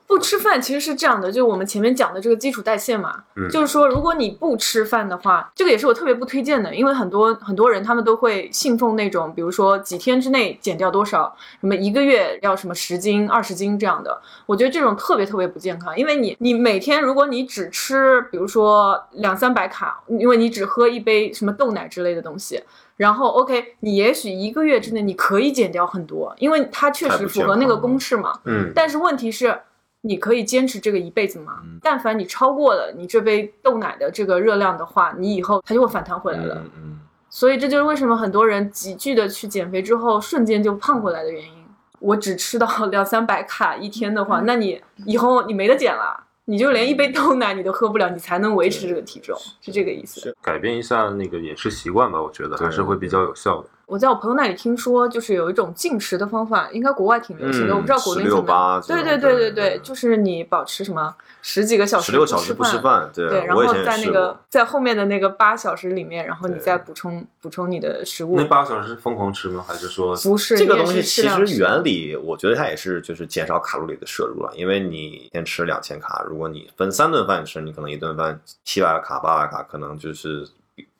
[0.07, 22.63] 不吃饭，其实是这样的，就是我们前面讲的这个基础代谢嘛，嗯就是说，如果你不吃饭的话，这个也是我特别不推荐的，因为很多很多人他们都会信奉那种，比如说几天之内减掉多少，什么一个月要什么十斤、二十斤这样的，我觉得这种特别特别不健康，因为你你每天如果你只吃，比如说两三百卡，因为你只喝一杯什么豆奶之类的东西。
[22.99, 28.37] 然后，OK，你也许一个月之内你可以减掉很多，因为它确实符合那个公式嘛。
[28.43, 29.57] 嗯，但是问题是，
[30.01, 31.61] 你可以坚持这个一辈子吗？
[31.63, 36.55] 嗯但凡你超过了你这杯豆奶的这个热量的话，你以后它就会反弹回来了。
[36.55, 36.99] 嗯嗯。
[37.29, 41.65] 所以这就是为什么很多人急剧的去减肥之后，瞬间就胖回来的原因。
[42.01, 50.35] 我只吃到两三百卡一天的话，那你以后你没得减了，你就连一杯豆奶你都喝不了，你才能维持这个体重，是这个意思。
[50.41, 53.69] 改变一下那个饮食习惯吧，我觉得还是会比较有效的。
[53.89, 58.81] 我在我朋友那里听说，就是有一种进食的方法，应该国外挺流行的，嗯我不知道国内怎么样。
[58.81, 68.45] 16-8这种对对对对对就是你保持什么十几个小时十六小时不吃饭，对，对，然后在那个在后面的那个八小时里面，然后你再补充补充你的食物那。
[68.45, 69.65] 八小时疯狂吃吗？
[69.67, 80.47] 还是说不是这个东西其实原理，我觉得它也是就是减少卡路里的摄入了，因为你一天吃两千卡，如果你分三顿饭吃，你可能一顿饭七百卡、八百卡，可能就是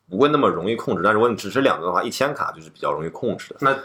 [0.10, 1.02] 不会那么容易控制。
[1.04, 3.58] 但如果你只吃两顿的话，一千卡就是比较容易控制的。
[3.62, 3.76] 那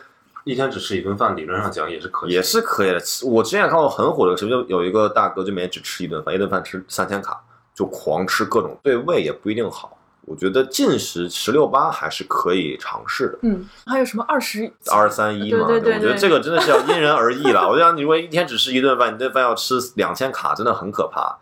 [0.45, 2.99] 一天只吃一顿饭，理论上讲也是可以，也是可以的。
[3.25, 7.41] 我之前也看过很火的视频，就有一个大哥就每天只吃一顿饭，一顿饭吃三千卡，
[7.75, 9.97] 就狂吃各种，对胃也不一定好。
[10.27, 13.39] 我觉得进食十六八还是可以尝试的。
[13.43, 17.69] 嗯，还有什么二十二三一嘛，对对对我觉得这个真的是要因人而异了。
[17.69, 21.37] 我想你如果一天只吃一顿饭，你这饭要吃两千卡，真的很可怕，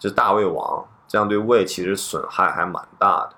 [0.00, 3.30] 就是大胃王，这样对胃其实损害还蛮大的。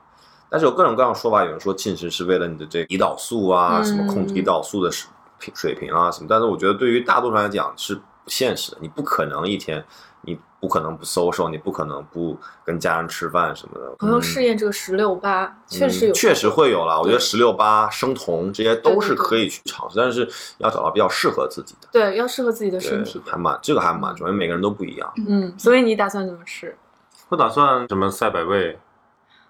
[0.49, 6.27] 但是有各种各样的说法，有人说进食是为了你的这个胰岛素啊，嗯什么控制胰岛素的水平水平啊什么。
[6.29, 9.85] 但是我觉得对于大多数人来讲是不现实的，你不可能一天，
[10.23, 13.95] 你不可能不 social，你不可能不跟家人吃饭什么的。
[13.99, 16.99] 朋友嗯试验这个十六八，确实有嗯确实会有了。
[16.99, 20.29] 我觉得对十六八、生酮这些都是可以去尝试，但是
[20.59, 21.89] 要找到比较适合自己的。
[21.93, 23.37] 对，要适合自己的身体，还。
[23.37, 25.13] 蛮这个还蛮重要，因为每个人都不一样。
[25.29, 26.77] 嗯，所以你打算怎么吃？
[27.29, 28.79] 不打算什么赛百味，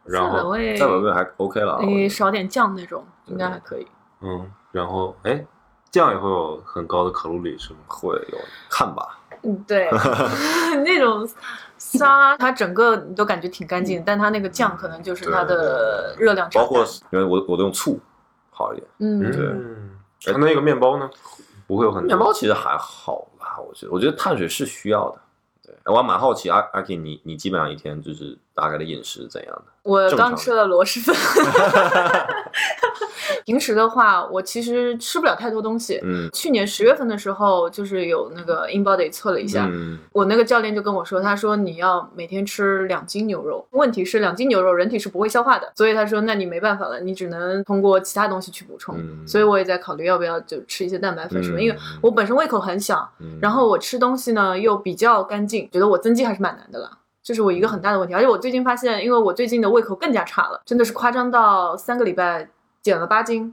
[0.07, 3.87] 然后赛百味，在本味还 OK 了，你少点酱那种，应该还可以。
[4.21, 5.45] 嗯，然后哎，
[5.91, 7.81] 酱也会有很高的卡路里是吗？
[7.89, 8.39] 会有
[8.71, 9.19] 看吧。
[9.43, 9.91] 嗯，对，
[10.85, 11.29] 那种
[11.79, 17.99] 沙，它整个你都感觉挺干净，但它那个酱可能就是它的热量差包括因为我我都用醋
[18.51, 20.33] 好一点，嗯，对。
[20.33, 21.09] 那那个面包呢？
[21.69, 25.21] 不会有很多面包其实还好吧，我觉得我觉得碳水是需要的。
[25.87, 29.63] 对，我还蛮好奇阿阿 K 你你基本上一天就是大概的饮食是怎样的？
[29.85, 31.15] 我刚吃了螺蛳粉。
[33.47, 36.01] 平时的话，我其实吃不了太多东西。
[36.03, 48.97] 嗯去年十月份的时候，就是有那个 InBody 测了一下，嗯我那个教练就跟我说，他说你要每天吃两斤牛肉，问题是两斤牛肉人体是不会消化的，所以他说那你没办法了，你只能通过其他东西去补充。
[48.99, 56.91] 嗯所以我也在考虑要不要就吃一些蛋白粉什么，嗯因为我本身胃口很小，嗯然后我吃东西呢又比较干净，觉得我增肌还是蛮难的了。
[57.23, 62.49] 这是我一个很大的问题，而且我最近发现，因为我最近的胃口更加差了，真的是夸张到三个礼拜
[62.87, 63.53] 减了八斤。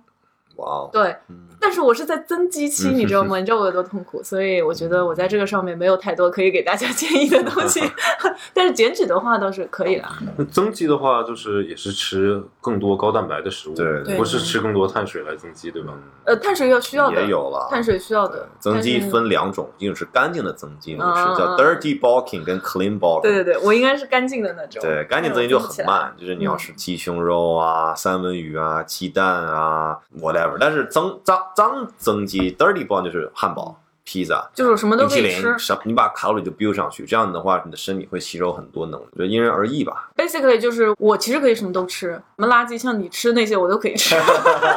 [0.58, 3.38] 哇哦，对，嗯但是我是在增肌期，你知道吗？
[3.40, 7.82] 你知道我有多痛苦，所以我觉得我在这个上面没有太多可以给大家 建议的东西。
[8.54, 10.18] 但是减脂的话倒是可以啦。
[10.38, 15.94] 那增肌的话，就是也是吃更多高蛋白的食物，对对不是吃更多碳水来增肌，对吧？
[16.26, 19.00] 呃，碳水要需要的，也有了碳水需要的增肌。
[19.14, 23.22] 分两种，一种是干净的增肌，一种嗯是叫嗯 dirty bulking 跟 clean bulking。
[23.22, 24.82] 对对对，我应该是干净的那种。
[24.82, 30.58] 对，干净增肌就很慢，就是你要嗯吃鸡胸肉啊、三文鱼啊、鸡蛋啊，whatever。
[30.60, 35.58] 但是增脏脏增肌 dirty bulking 就是汉堡、披萨、就是什么都冰淇淋，可以吃。
[35.58, 40.10] 什你把卡路里就 build 上去，这样的话你的身体会吸收很多能量，就因人而异吧。
[40.16, 44.16] Basically 就是我其实可以什么都吃，什么垃圾像你吃那些我都可以吃，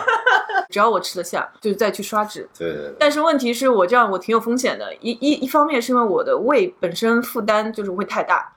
[0.70, 2.48] 只要我吃得下，就是再去刷脂。
[2.58, 8.52] 对对对，但是问题是我这样我挺有风险的，一一一方面是因为我的胃本身负担就是会太大，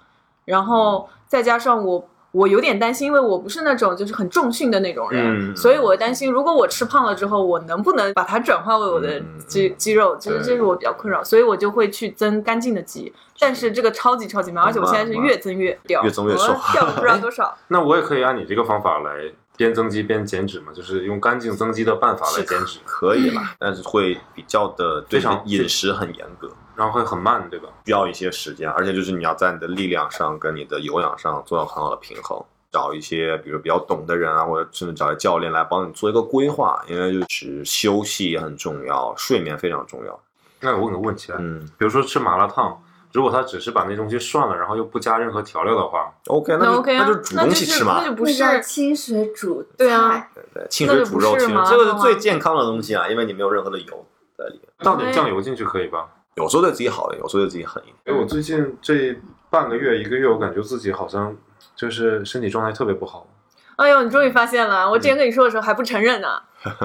[0.46, 5.56] 然后再加上我我有点担心，因为我不是那种就是很重训的那种人，嗯。
[5.56, 16.56] 所以我担心如果我吃胖了之后，我能不能把它转化为我的肌肌肉，其实这是我比较困扰，所以我就会去增干净的肌，但是这个超级超级慢，而且我现在是越增越掉，越增越瘦。
[16.72, 17.58] 掉了不知道 多少。
[17.68, 26.50] 那我也可以按你这个方法来边增肌边减脂嘛，就是用干净增肌的办法来减脂，可以啦，但是会比较的对非常饮食很严格。
[26.80, 27.68] 然后会很慢，对吧？
[27.86, 32.42] 需要一些时间，而且就是你要在你的力量上跟你的有氧上做到很好的平衡。
[32.72, 40.18] 找一些比如比较懂的人啊，或者甚至找一教练来帮你做一个规划，因为就是休息也很重要，睡眠非常重要。
[40.62, 49.66] 那我问个问题啊，嗯比如说吃麻辣烫，如果他只是把那东西涮了，然后又不加任何调料的话，，OK，那那就 OK 啊，那就煮东西吃嘛那就，不是清水煮。
[49.76, 54.06] 对啊对对，清水煮肉，清那就不是麻这个是最健康的东西啊，因为你没有任何的油
[54.38, 54.62] 在里面。
[54.84, 56.08] 倒点酱油进去可以吧？
[56.40, 57.96] 有时候对自己好一点，有时候对自己狠一点。
[58.06, 59.14] 因为我最近这
[59.50, 61.36] 半个月、一个月，我感觉自己好像
[61.76, 63.28] 就是身体状态特别不好。
[63.76, 64.90] 哎呦，你终于发现了！
[64.90, 66.42] 我之前跟你说的时候还不承认呢。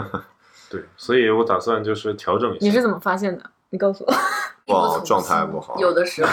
[0.68, 2.66] 对，所以我打算就是调整一下。
[2.66, 3.44] 你是怎么发现的？
[3.70, 4.74] 你告诉我。
[4.74, 6.30] 哇，状态不好，有的时候，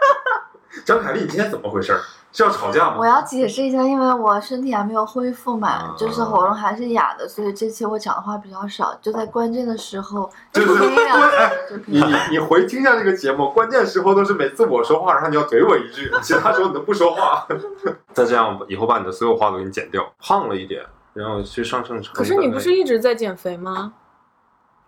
[0.84, 1.98] 张凯丽，你今天怎么回事？
[2.30, 2.96] 是要吵架吗？
[2.98, 11.98] 我要解释一下，因为我身体还没有恢复嘛啊，就是喉咙还是哑的，所以这期我讲的话比较少，就在关键的时候对就对对你。
[11.98, 17.46] 你你回听一下这个节目，关键时候都是每次我说话，然后你要怼我一句，其他时候你都不说话。
[18.12, 20.02] 再这样，以后把你的所有话都给你剪掉。
[20.18, 22.12] 胖了一点，然后去上秤称。
[22.14, 23.94] 可是你不是一直在减肥吗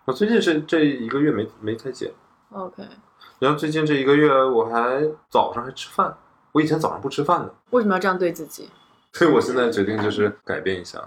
[0.06, 2.10] 我最近是这一个月没没太减
[2.52, 2.82] ，？OK，
[3.38, 6.16] 然后最近这一个月我还早上还吃饭，
[6.52, 8.68] 我以前早上不吃饭的，为什么要这样对自己？
[9.12, 11.00] 所以我现在决定就是改变一下，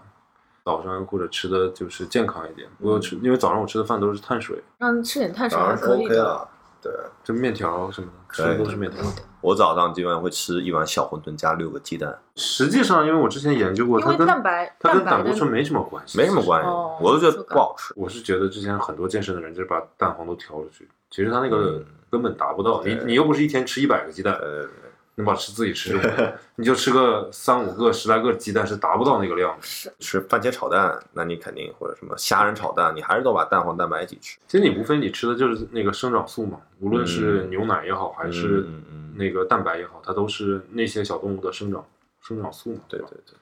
[0.65, 2.67] 早上或者吃的就是健康一点。
[2.79, 6.23] 我有吃，因为早上我吃的饭都是碳水，让吃点碳水还可以 OK 的。
[6.23, 6.49] 了。
[6.81, 6.91] 对，
[7.23, 9.01] 就面条什么的，吃的都是面条。
[9.39, 17.93] 我早上基本上会吃一碗小馄饨加六个鸡蛋，实际上，因为我之前研究过，因为它跟蛋白它跟蛋白的胆固醇没什么关系，没什么关系哦，我都觉得不好吃。
[17.95, 22.83] 我是觉得之前很多健身的人就是把蛋黄都挑出去，其实他那个嗯根本达不到。
[22.83, 24.67] 你你又不是一天吃一百个鸡蛋，呃，
[25.15, 25.99] 能把吃自己吃
[26.55, 29.93] 你就吃个三五个、十来个鸡蛋是达不到那个量的。
[29.99, 34.39] 吃番茄炒蛋，那你肯定或者什么虾仁炒蛋，你还是都把蛋黄蛋白一起吃。
[34.47, 41.85] 其实你无非你吃的就是那个生长素嘛，无论是牛奶也好，还是嗯嗯，那个蛋白也好，它都是那些小动物的生长
[42.21, 42.77] 生长素嘛。
[42.77, 43.35] 吧对对对，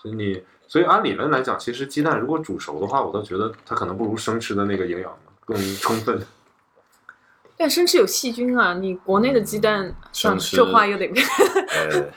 [0.00, 5.14] 所以你，所以按理论来讲，其实鸡蛋如果煮熟的话，我倒觉得它可能不如生吃的那个营养
[5.44, 6.18] 更充分。
[7.56, 11.12] 但生吃有细菌啊，你国内的鸡蛋，生吃这话有点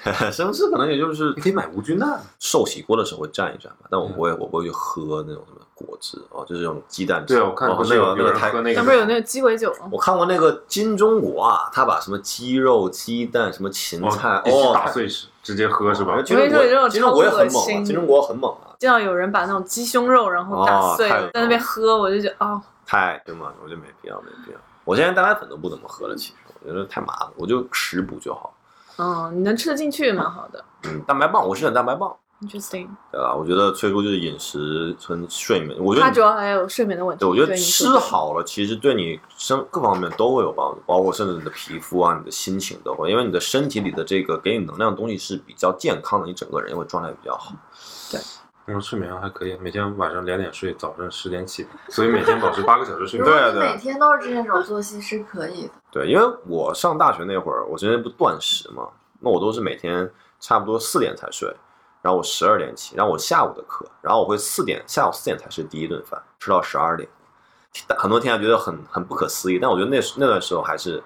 [0.03, 7.35] 呃，生吃可能也就是你可以买无菌蛋，寿喜锅的时候会蘸一蘸吧，但我不会，我不会去喝那种什么果汁哦，就是这种鸡蛋汁。
[7.35, 9.87] 对啊，我看哦不是有有那个那个那个，那不是有那个鸡尾酒吗？
[9.91, 16.19] 我看过那个金钟国啊，他把什么鸡肉、鸡蛋、什么芹菜，一起哦，打碎吃，直接喝是吧？
[16.23, 23.53] 金钟我跟你说国，金钟国也很猛啊，这种恶心金钟国很猛啊，见到有人把那种鸡胸肉然后打碎哦，在那边喝，我就觉得哦，太对吗？
[23.63, 24.57] 我觉得没必要，没必要。
[24.87, 28.55] 我现在蛋白粉都不怎么喝了，其实我觉得太麻烦，我就食补就好。
[28.97, 32.87] 嗯，你能吃得进去蛮好的嗯，蛋白棒，我是选蛋白棒，，interesting。
[33.11, 33.35] 对吧？
[33.35, 37.19] 我觉得最初就是饮食跟睡眠，我觉得它主要还有睡眠的问题。
[37.19, 47.51] 对，我觉得吃好了，其实对你生各方面都会有帮助，包括甚至你的皮肤啊、你的心情都会，因为你的身体里的这个给你能量的东西是比较健康的，你整个人会状态比较好。
[48.73, 53.31] 我睡眠还可以，每天晚上两点睡，早上十点起，所以每天保持八个小时睡 眠。
[53.31, 55.73] 对啊对啊每天都是这种作息是可以的。
[55.89, 58.87] 对，因为我上大学那会儿，我之前不断食嘛，
[59.21, 61.47] 那我都是每天差不多四点才睡，
[62.01, 67.07] 然后我十二点起，然后我下午的课，然后我会四点下午四点才吃第一顿饭，吃到十二点。
[67.97, 71.01] 很多天还觉得很很不可思议，但我觉得那那段时候还是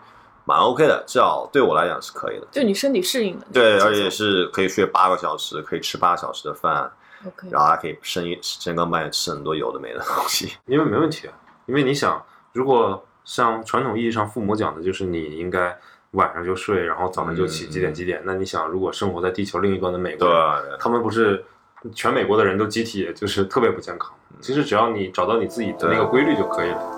[0.46, 2.48] 蛮 OK 的，至少对我来讲是可以的。
[2.50, 3.46] 就你身体适应的。
[3.54, 6.92] 对，而且是可以睡八个小时，可以吃八个小时的饭，
[7.26, 10.54] OK，然后还可以深夜深更半夜吃很多有的没的东西。
[10.68, 11.34] 因为没问题啊，
[11.66, 15.78] 因为你想，如果像传统意义上父母讲的，就是你应该
[16.12, 18.22] 晚上就睡，然后早上就起，嗯几点几点？
[18.26, 20.28] 那你想，如果生活在地球另一端的美国，
[20.80, 21.46] 他们不是
[21.94, 24.12] 全美国的人都集体就是特别不健康？
[24.40, 26.98] 其实只要你找到你自己的那个规律就可以了。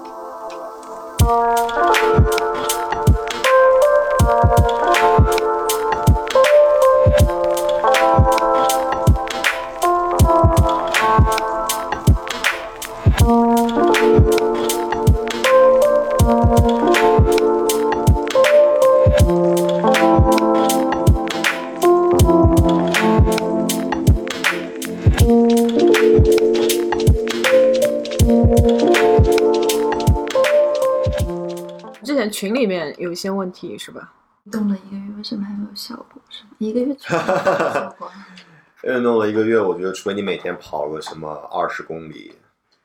[32.44, 34.12] 群里面有一些问题是吧？
[34.52, 36.22] 动了一个月，为什么还没有效果？
[36.30, 36.50] 是吗？
[36.58, 38.12] 一个月没有效果？
[38.84, 42.36] 运动了一个月，我觉得除非你每天跑个什么二十公里，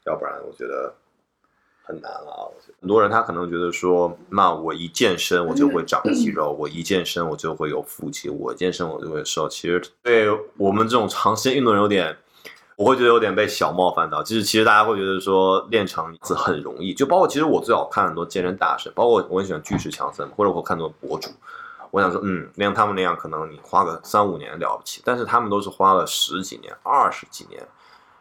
[0.07, 0.95] 要不然我觉得
[1.83, 2.47] 很难了啊。
[2.47, 9.49] 我觉得很多人他可能觉得说，那我一健身我就会长肌肉，我一健身我就会有腹肌，我健身我就会瘦。
[9.49, 12.17] 其实对我们这种长时间运动人有点。
[12.79, 21.29] 我会觉得有点被小冒犯到，就是其实大家会觉得说练成一次很容易，就包括其实我最早看很多健身大神，包括我很喜欢巨石强森，或者我看很多博主，
[21.91, 27.61] 我想说，嗯，像他们那样，可能你花个三五年了不起，但是他们都是花了十几年、二十几年，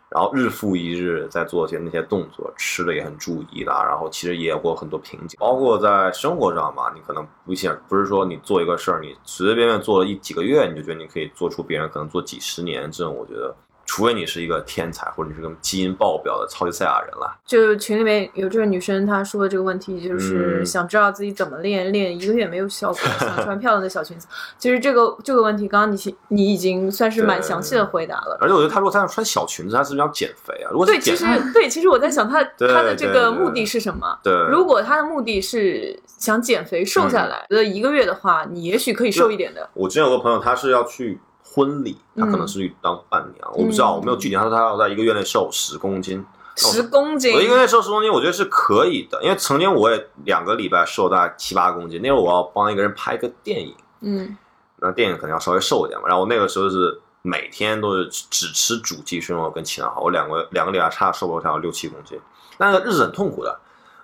[0.10, 13.56] 然后日复一日在做些那些动作，吃的也很注意啦，然后其实也有过很多瓶颈，包括在生活上嘛，你可能不想，不是说你做一个事儿，你随随便便做了一几个月，你就觉得你可以做出别人可能做几十年，这种我觉得。
[13.98, 24.28] 除非你是一个天才，或者你是个基因爆表的超级赛亚人了，就群里面有这个女生她说的这个问题，就是嗯想知道自己怎么练，练一个月没有效果， 想穿漂亮的小裙子。
[24.60, 28.38] 其实这个这个问题，刚刚你你已经算是蛮详细的回答了。
[28.40, 30.70] 而且我觉得她如果她要穿小裙子，她是不是要减肥啊？
[30.70, 34.16] 如果对，其实 对，其实我在想她 她的这个目的是什么？
[34.24, 39.68] 对，如果她的目的是想减肥瘦下来，觉得一个月的话，你也许可以瘦一点的。
[39.74, 41.20] 我之前有个朋友，他是要去
[41.58, 42.48] 婚礼，他可能嗯。
[42.48, 44.36] 是去当伴娘，我不知道，我没有具体。
[44.36, 46.24] 他说他要在一个月内瘦十公斤，
[46.56, 47.34] 十公斤。
[47.34, 54.38] 我，一个月瘦十公斤，我觉得是可以的，因为曾经我也两个礼拜瘦大概七八公斤，那会儿我要帮一个人拍个电影，嗯，
[54.78, 56.08] 那电影可能要稍微瘦一点嘛。
[56.08, 62.20] 然后我那个时候是每天都是只吃主鸡胸肉跟其他好，我两个两个礼拜差瘦了差有六七公斤，
[62.60, 63.60] 那个日子很痛苦的。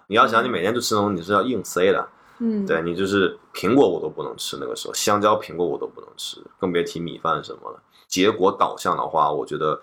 [0.08, 2.08] 你要想，你每天就吃东西，你是要硬塞的，
[2.45, 7.81] 嗯，对你就是苹果我都不能吃，那个时候香蕉、苹果我都不能吃，更别提米饭什么了。
[8.05, 9.81] 结果导向的话，我觉得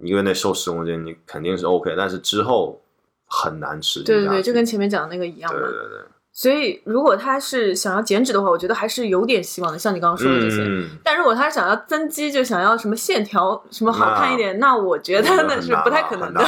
[0.00, 2.80] 一个月内瘦十公斤，你肯定是 OK，但是之后
[3.26, 5.60] 很难持续对对对，就跟前面讲的那个一样嘛。
[5.60, 6.00] 对对对，
[6.32, 10.62] 所以如果他是想要减脂的话，我觉得还是有点希望的，像你刚刚说的这些。
[10.62, 16.40] 嗯，但如果他想要增肌，就想要什么线条什么好看一点，那我觉得那是不太可能的。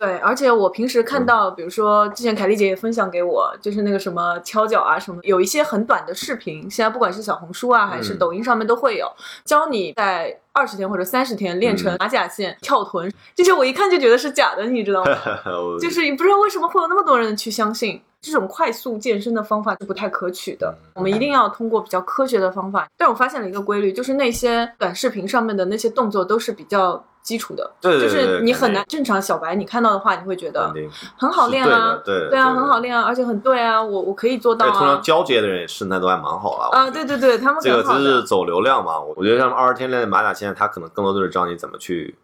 [0.00, 0.06] 的。
[0.06, 9.06] 对，而且我平时看到，比如说之前凯丽姐也分享给我，就是那个什么敲脚啊什么，有一些很短的视频，现在不管是小红书啊还是嗯抖音上面都会有，
[9.44, 15.12] 教你在二十天或者三十天练成嗯马甲线、跳臀，这些我一看就觉得是假的，你知道吗？
[15.78, 20.74] 就是不知道为什么会有那么多人去相信这种快速健身的方法是不太可取的。
[20.94, 22.86] 我们一定要通过比较科学的方法。
[22.96, 30.72] 但我发现了一个规律，就是那些短视频上面的那些动作都是比较基础的，对对对就是你很难正常小白你看到的话，你会觉得
[31.18, 35.00] 很好练啊，对对啊，很好练啊，而且很对啊，我我可以做到对，通常啊。
[35.02, 38.98] 交接的人身材都还蛮好啊啊，对对对，他们这个很好的真是走流量嘛？
[38.98, 42.16] 我我觉得像二十天练马甲线，他可能更多就是教你怎么去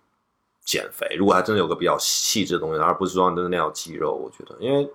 [0.64, 1.14] 减肥。
[1.16, 4.90] 如果还真的有个比较细致的东西，而不是说真的练到肌肉，我觉得，因为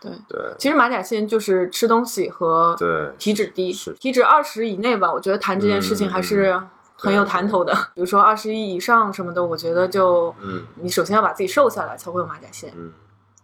[0.00, 6.58] 对对其实马甲线就是吃东西和对体脂低是，体脂二十以内吧，我觉得谈这件事情还是
[7.04, 7.72] 很有谈头的。
[7.94, 12.72] 比如说二十一以上什么的，我觉得就嗯你首先要把自己瘦下来，才会有马甲线。
[12.76, 12.92] 嗯，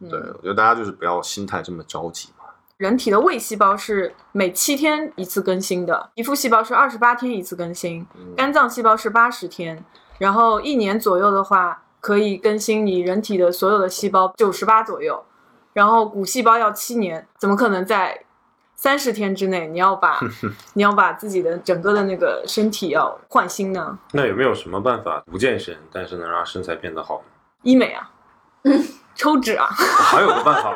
[0.00, 2.44] 嗯对，我觉得大家就是不要心态这么着急嘛。
[2.78, 9.84] 人体的胃细胞是每七天一次更新的，皮肤细胞是二十八天一次更新，嗯肝脏细胞是八十天，
[10.18, 15.22] 然后一年左右的话可以更新你人体的所有的细胞九十八左右，
[15.74, 18.24] 然后骨细胞要七年，怎么可能在
[18.80, 20.18] 三十天之内你要把
[20.72, 23.98] 你要把自己的整个的那个身体要换新呢？
[24.12, 27.24] 那有没有什么办法不健身，但是能让身材变得好呢？
[27.62, 28.10] 医美啊，
[28.62, 28.82] 嗯
[29.14, 30.74] 抽脂啊，还有个办法，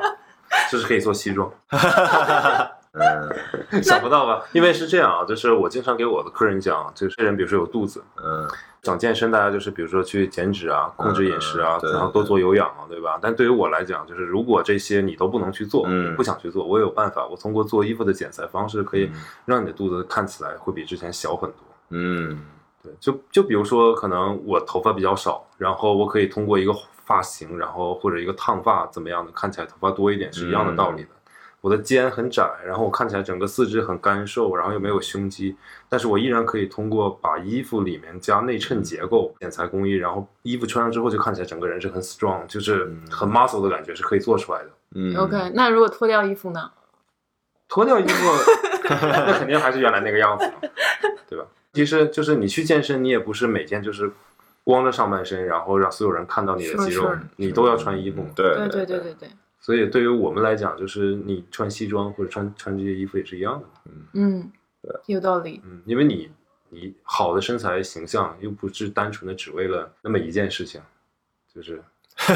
[0.70, 1.50] 就是可以做西装。
[2.94, 4.44] 嗯想不到吧？
[4.52, 8.48] 因为是这样啊，就是我经常给我的客人讲，就是人比如说有肚子，嗯
[8.82, 13.18] 想健身，大家就是比如说去减脂啊，控制饮食啊嗯，然后多做有氧啊，对吧？
[13.20, 21.58] 但对于我来讲，就是如果这些你都不能去做，嗯不想去做，我有办法，我通过做衣服的剪裁方式，可以嗯让你的肚子看起来会比之前小很多。
[21.88, 22.38] 嗯，
[22.82, 26.72] 对，就就比如说，可能我头发比较少，然后我可以通过一个
[27.06, 31.08] 发型，然后或者一个烫发怎么样的，看起来头发多一点是一样的道理的。
[31.64, 35.56] 我的肩很窄，然后我看起来整个四肢很干瘦，然后又没有胸肌，
[35.88, 44.68] 但是我依然可以通过把衣服里面加内衬结构、剪裁工艺，然后衣服穿上之后就看起来整个人是很 strong，就是很 muscle 的感觉是可以做出来的。
[44.94, 46.70] 嗯 OK，那如果脱掉衣服呢？
[47.66, 48.30] 脱掉衣服，
[49.00, 50.68] 那肯定还是原来那个样子嘛，
[51.26, 51.46] 对吧？
[51.72, 54.12] 其实就是你去健身，你也不是每天就是
[54.64, 58.22] 光着上半身，然后让所有人看到你的肌肉是是，你都要穿衣服。
[58.36, 59.28] 对对对对对对对，
[59.64, 63.66] 所以对于我们来讲，就是你穿西装或者穿穿这些衣服也是一样的。
[64.12, 64.52] 嗯，
[64.82, 65.58] 对有道理。
[65.64, 66.30] 嗯，因为你
[66.68, 70.82] 你好的身材形象又不是单纯的只为了那么一件事情，
[71.50, 71.82] 就是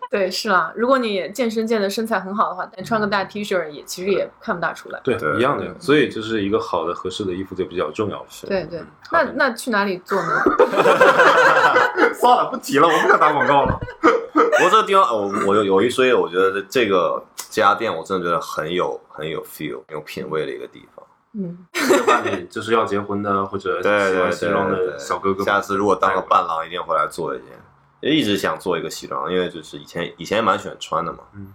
[0.10, 5.00] 对是啦，如果你健身健的身材很好的话，但穿个大 T 恤也其实也看不大出来。
[5.04, 5.64] 对对一样的。
[5.78, 8.26] 所以就是一个好的合适的衣服就比较重要。
[8.46, 10.42] 对对嗯，那那去哪里做呢？
[12.18, 13.78] 算了，不提了，我不想打广告了。
[14.32, 21.04] 不过这个地方，我我有有一说一，我觉得这个这家店我真的觉得很有很有 feel、很有品味的一个地方。
[21.32, 27.48] 嗯，就 把你就是要结婚的或者喜对对欢西装的小哥哥，下次如果当个伴郎，一定回来做一件。
[28.00, 31.18] 也一直想做一个西装，因为就是以前以前也蛮喜欢穿的嘛。
[31.34, 31.52] 嗯。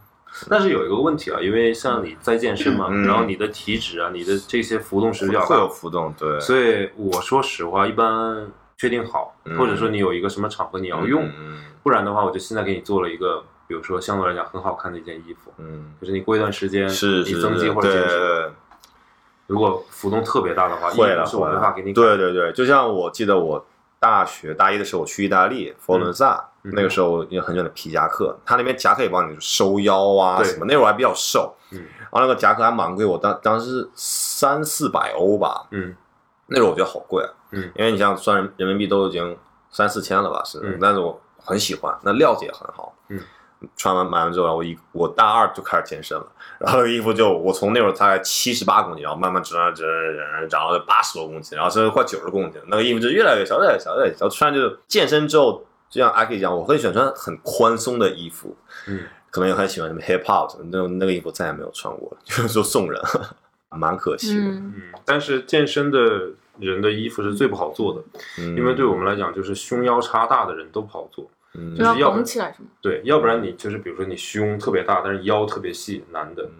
[0.49, 8.45] 但是有一个问题啊，因为像你在健身嘛，嗯然后你的体脂啊，你的这些浮动是比较会有，浮动，对，所以我说实话，一般
[8.78, 9.57] 确定好，嗯。
[9.57, 18.51] 或者说你有一个什么场合你要用，嗯不然的话，我就现在给你做了一个，比如说相对来讲很好看的一件衣服，嗯，就是你过一段时间是是你增肌或者减脂，对
[19.47, 23.63] 如果浮动特别大的话，会了，是我没法给你对对对，就像我记得我
[23.99, 31.79] 大学大一的时候，我去意大利佛罗伦萨，嗯那个时候也很喜欢的皮夹克，它那边夹克也帮你收腰啊什么，那会儿还比较瘦，嗯。
[32.11, 35.95] 然后那个夹克还蛮贵，我当当时是三四百欧吧，嗯。
[36.47, 37.71] 那时候我觉得好贵啊，嗯。
[37.75, 39.37] 因为你像算人人民币都已经
[39.69, 40.77] 三四千了吧，是，嗯。
[40.81, 43.19] 但是我很喜欢，那料子也很好，嗯，
[43.75, 46.27] 穿完买完之后，我一我大二就开始健身了，
[46.59, 49.87] 然后衣服就我从那会儿大概七十八公斤，然后慢慢长长长
[50.39, 54.29] 长，长到八十多公斤，然后甚至快九十公斤，那个衣服就越来越小，越来越小，越来越小。
[54.29, 58.55] 穿就健身之后，就像阿 K 讲，我很喜欢穿很宽松的衣服，
[58.87, 63.01] 嗯，可能也很喜欢什么 hip hop 那种那个衣服再也没有穿过了，就是说送人，
[63.69, 64.43] 蛮可惜的。
[64.43, 65.99] 嗯嗯，但是健身的
[66.59, 68.01] 人的衣服是最不好做的，
[68.39, 71.29] 嗯，因为对我们来讲，就是胸腰差大的人都不好做。
[71.57, 72.69] 嗯就要要不绷起来是吗？
[72.81, 76.43] 对，要不然你就是比如说你胸特别大，但是腰特别细，男的。
[76.43, 76.51] 嗯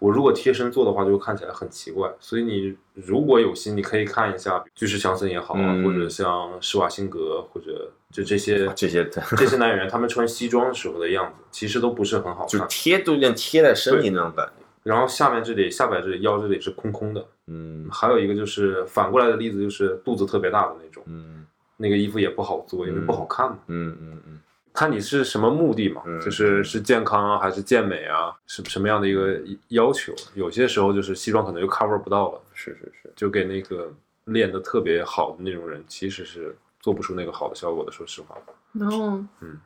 [0.00, 2.12] 我如果贴身做的话，就会看起来很奇怪。
[2.20, 12.68] 所以你如果有心，你可以看一下巨石强森也好啊，嗯或者像施瓦辛格，或者就这些这些这些男演员，他们穿西装的时候的样子，其实都不是很好就看。
[12.68, 14.52] 贴都有点贴在身体那种感觉。
[14.82, 17.26] 然后下面这里、下摆这里、腰这里是空空的。
[17.46, 21.46] 嗯还有一个就是反过来的例子，就是肚子特别大的那种，嗯
[21.78, 23.58] 那个衣服也不好做，因为不好看嘛。
[23.68, 24.38] 嗯嗯嗯
[24.74, 30.12] 看你是什么目的嘛，嗯就是是健康啊，还是健美啊，是什么样的一个要求？
[30.34, 33.88] 有些时候就是西装可能就 cover 不到了，是是是，就给那个
[34.24, 37.92] 练的特别好的那种人，其实是做不出那个好的效果的。
[37.92, 38.36] 说实话，
[38.72, 39.60] 嗯嗯，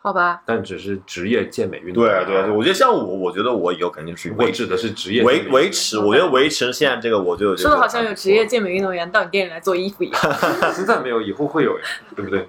[0.00, 2.24] 好吧，但只是职业健美运动员。
[2.24, 10.20] 对对对，我觉得像我，我觉得我以后肯定是维我指的是职业维维持，我觉得维持现在这个，我就说的好像有职业健美运动员到你店里来做衣服一样。
[10.72, 11.84] 现在没有，以后会有呀，
[12.14, 12.48] 对不对？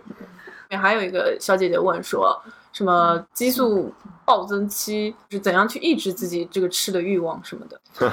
[0.76, 2.42] 还有一个小姐姐问说，
[2.74, 3.94] 什么激素
[4.26, 7.80] 暴增期是怎样去抑制自己这个吃的欲望什么的？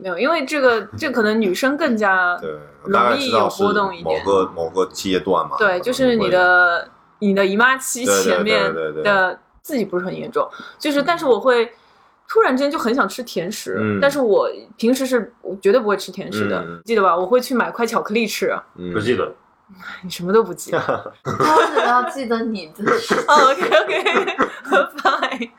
[0.00, 2.50] 没有，因为这个这可能女生更加对，
[2.84, 8.72] 容易有波动一点某个某个阶段嘛，对，就是你的你的姨妈期前面
[9.02, 10.48] 的自己不是很严重，
[10.78, 11.72] 就是但是我会
[12.28, 16.80] 突然间就很想吃甜食，嗯但是我平时是绝对不会吃甜食的，嗯。
[16.84, 17.16] 记得吧？
[17.16, 18.92] 我会去买块巧克力吃，嗯。
[18.92, 19.34] 不记得，
[20.02, 20.78] 你什么都不记得。
[21.24, 22.84] 我只要记得你的。
[23.26, 25.50] OK OK，fine。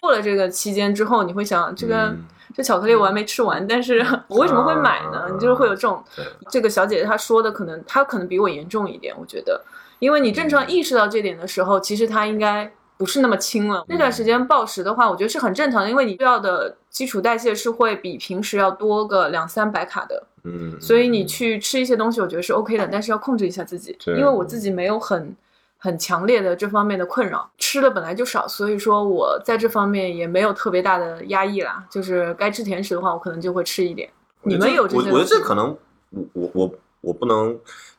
[0.00, 2.06] 过了这个期间之后，你会想这个。
[2.06, 3.98] 嗯这巧克力我还没吃完，但是
[4.28, 5.18] 我为什么会买呢？
[5.18, 6.02] 啊你就是会有这种，
[6.48, 9.62] 这个小姐姐她说的，可能她可能比我严重一点，我觉得，
[9.98, 13.84] 因为你正常意识到这点的时候，其实她应该不是那么轻了。
[13.88, 25.36] 那段时间暴食的话，我觉得是很正常的，因为你需要的基础代谢是会比平时要多个两三百卡的，嗯，所以你去吃一些东西，我觉得是 OK 的，但是要控制一下自己，因为我自己没有很。
[25.78, 31.86] 很强烈的这方面的困扰，吃的本来就少，所以说我在这方面也没有特别大的压抑啦。
[31.90, 34.08] 就是该吃甜食的话，我可能就会吃一点。
[34.42, 35.76] 你们有这我我觉得这可能
[36.10, 37.56] 我我我我不能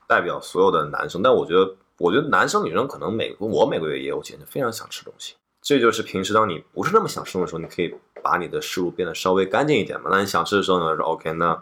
[0.08, 5.36] 代表所有的男生，但我觉得我觉得男生女生可能每我每个月也有钱，就非常想吃东西。
[5.62, 7.94] 这就是平时当你不是那么想吃的时候，你可以
[8.24, 10.10] 把你的食物变得稍微干净一点嘛。
[10.12, 11.62] 那你想吃的时候呢，说 OK，那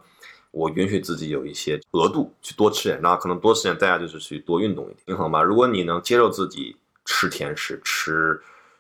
[0.52, 5.42] 我允许自己有一些额度去多吃点，那可能多吃点代价就是去多运动一点，平衡吧。
[5.42, 8.40] 如果你能接受自己吃甜食，吃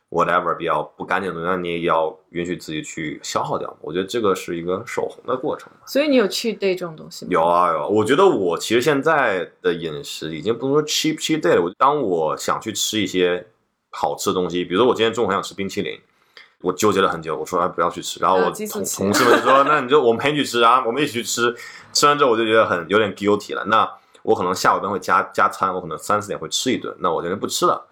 [0.09, 3.75] whatever 比较不干净的东西，那你也要允许自己去消耗掉。
[3.81, 5.69] 我觉得这个是一个守恒的过程。
[5.85, 7.29] 所以你有 cheat day 这种东西吗？
[7.31, 11.61] 有啊有啊，我觉得我其实现在的饮食已经不能说 cheap cheap day 了。
[11.61, 13.45] 我当我想去吃一些
[13.89, 15.99] 好吃的东西，比如说我今天中午很想吃冰淇淋，
[16.61, 21.55] 我纠结了很久，我说哎不要去吃，然后我同期同事们说那你就我们陪你去吃啊，我们一起去吃，
[21.93, 23.63] 吃完之后我就觉得很有点 guilty 了。
[23.65, 23.89] 那
[24.23, 27.85] 我可能下午班会加加餐，我可能三四点会吃一顿，那我今天不吃了。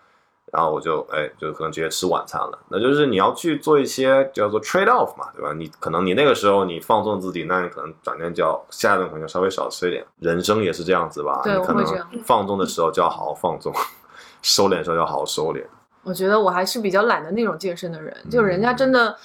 [0.51, 2.59] 然后我就哎，就可能直接吃晚餐了。
[2.69, 5.51] 那就是你要去做一些叫做 trade off 嘛，对吧？
[5.53, 10.05] 你可能你那个时候你放纵自己，那你可能转天就要下一顿可能就稍微少吃一点。
[10.19, 11.41] 人生也是这样子吧？
[11.43, 11.83] 对你可能
[12.23, 13.73] 放纵的时候就要好好放纵，
[14.43, 15.63] 收敛的时候要好好收敛。
[16.03, 19.15] 我觉得我还是比较懒的那种健身的人，就人家真的。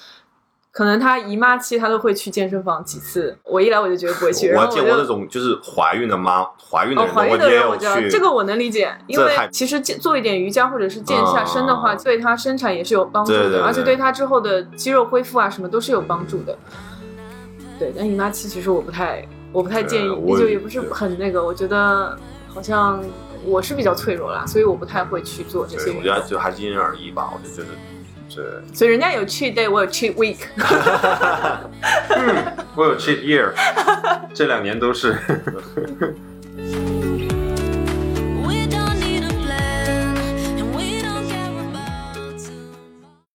[0.71, 8.07] 可能她姨妈期她都会去健身房几次，我一来我就觉得不会去，我见过那种就是怀孕的妈，怀孕的哦，人，怀孕的也有人我知道，去。
[8.07, 16.55] 这个我能理解，因为其实做一点瑜伽或者是健一下身的话，啊对她生产也是有帮助的，对对对而且对她之后的肌肉恢复啊什么都是有帮助的。
[17.79, 20.07] 对，但姨妈期其实我不太，我不太建议
[20.37, 22.15] 就也不是很那个，我觉得
[22.47, 23.03] 好像
[23.43, 26.03] 我是比较脆弱啦，所以我不太会去做这些，我。
[26.03, 27.29] 觉得就还是因人而异吧。
[27.33, 27.67] 我就觉得
[28.29, 30.37] 就是，对，所以人家有 cheat day，我有 cheat week。
[32.09, 33.51] 嗯我有 cheat year，
[34.33, 35.17] 这两年都是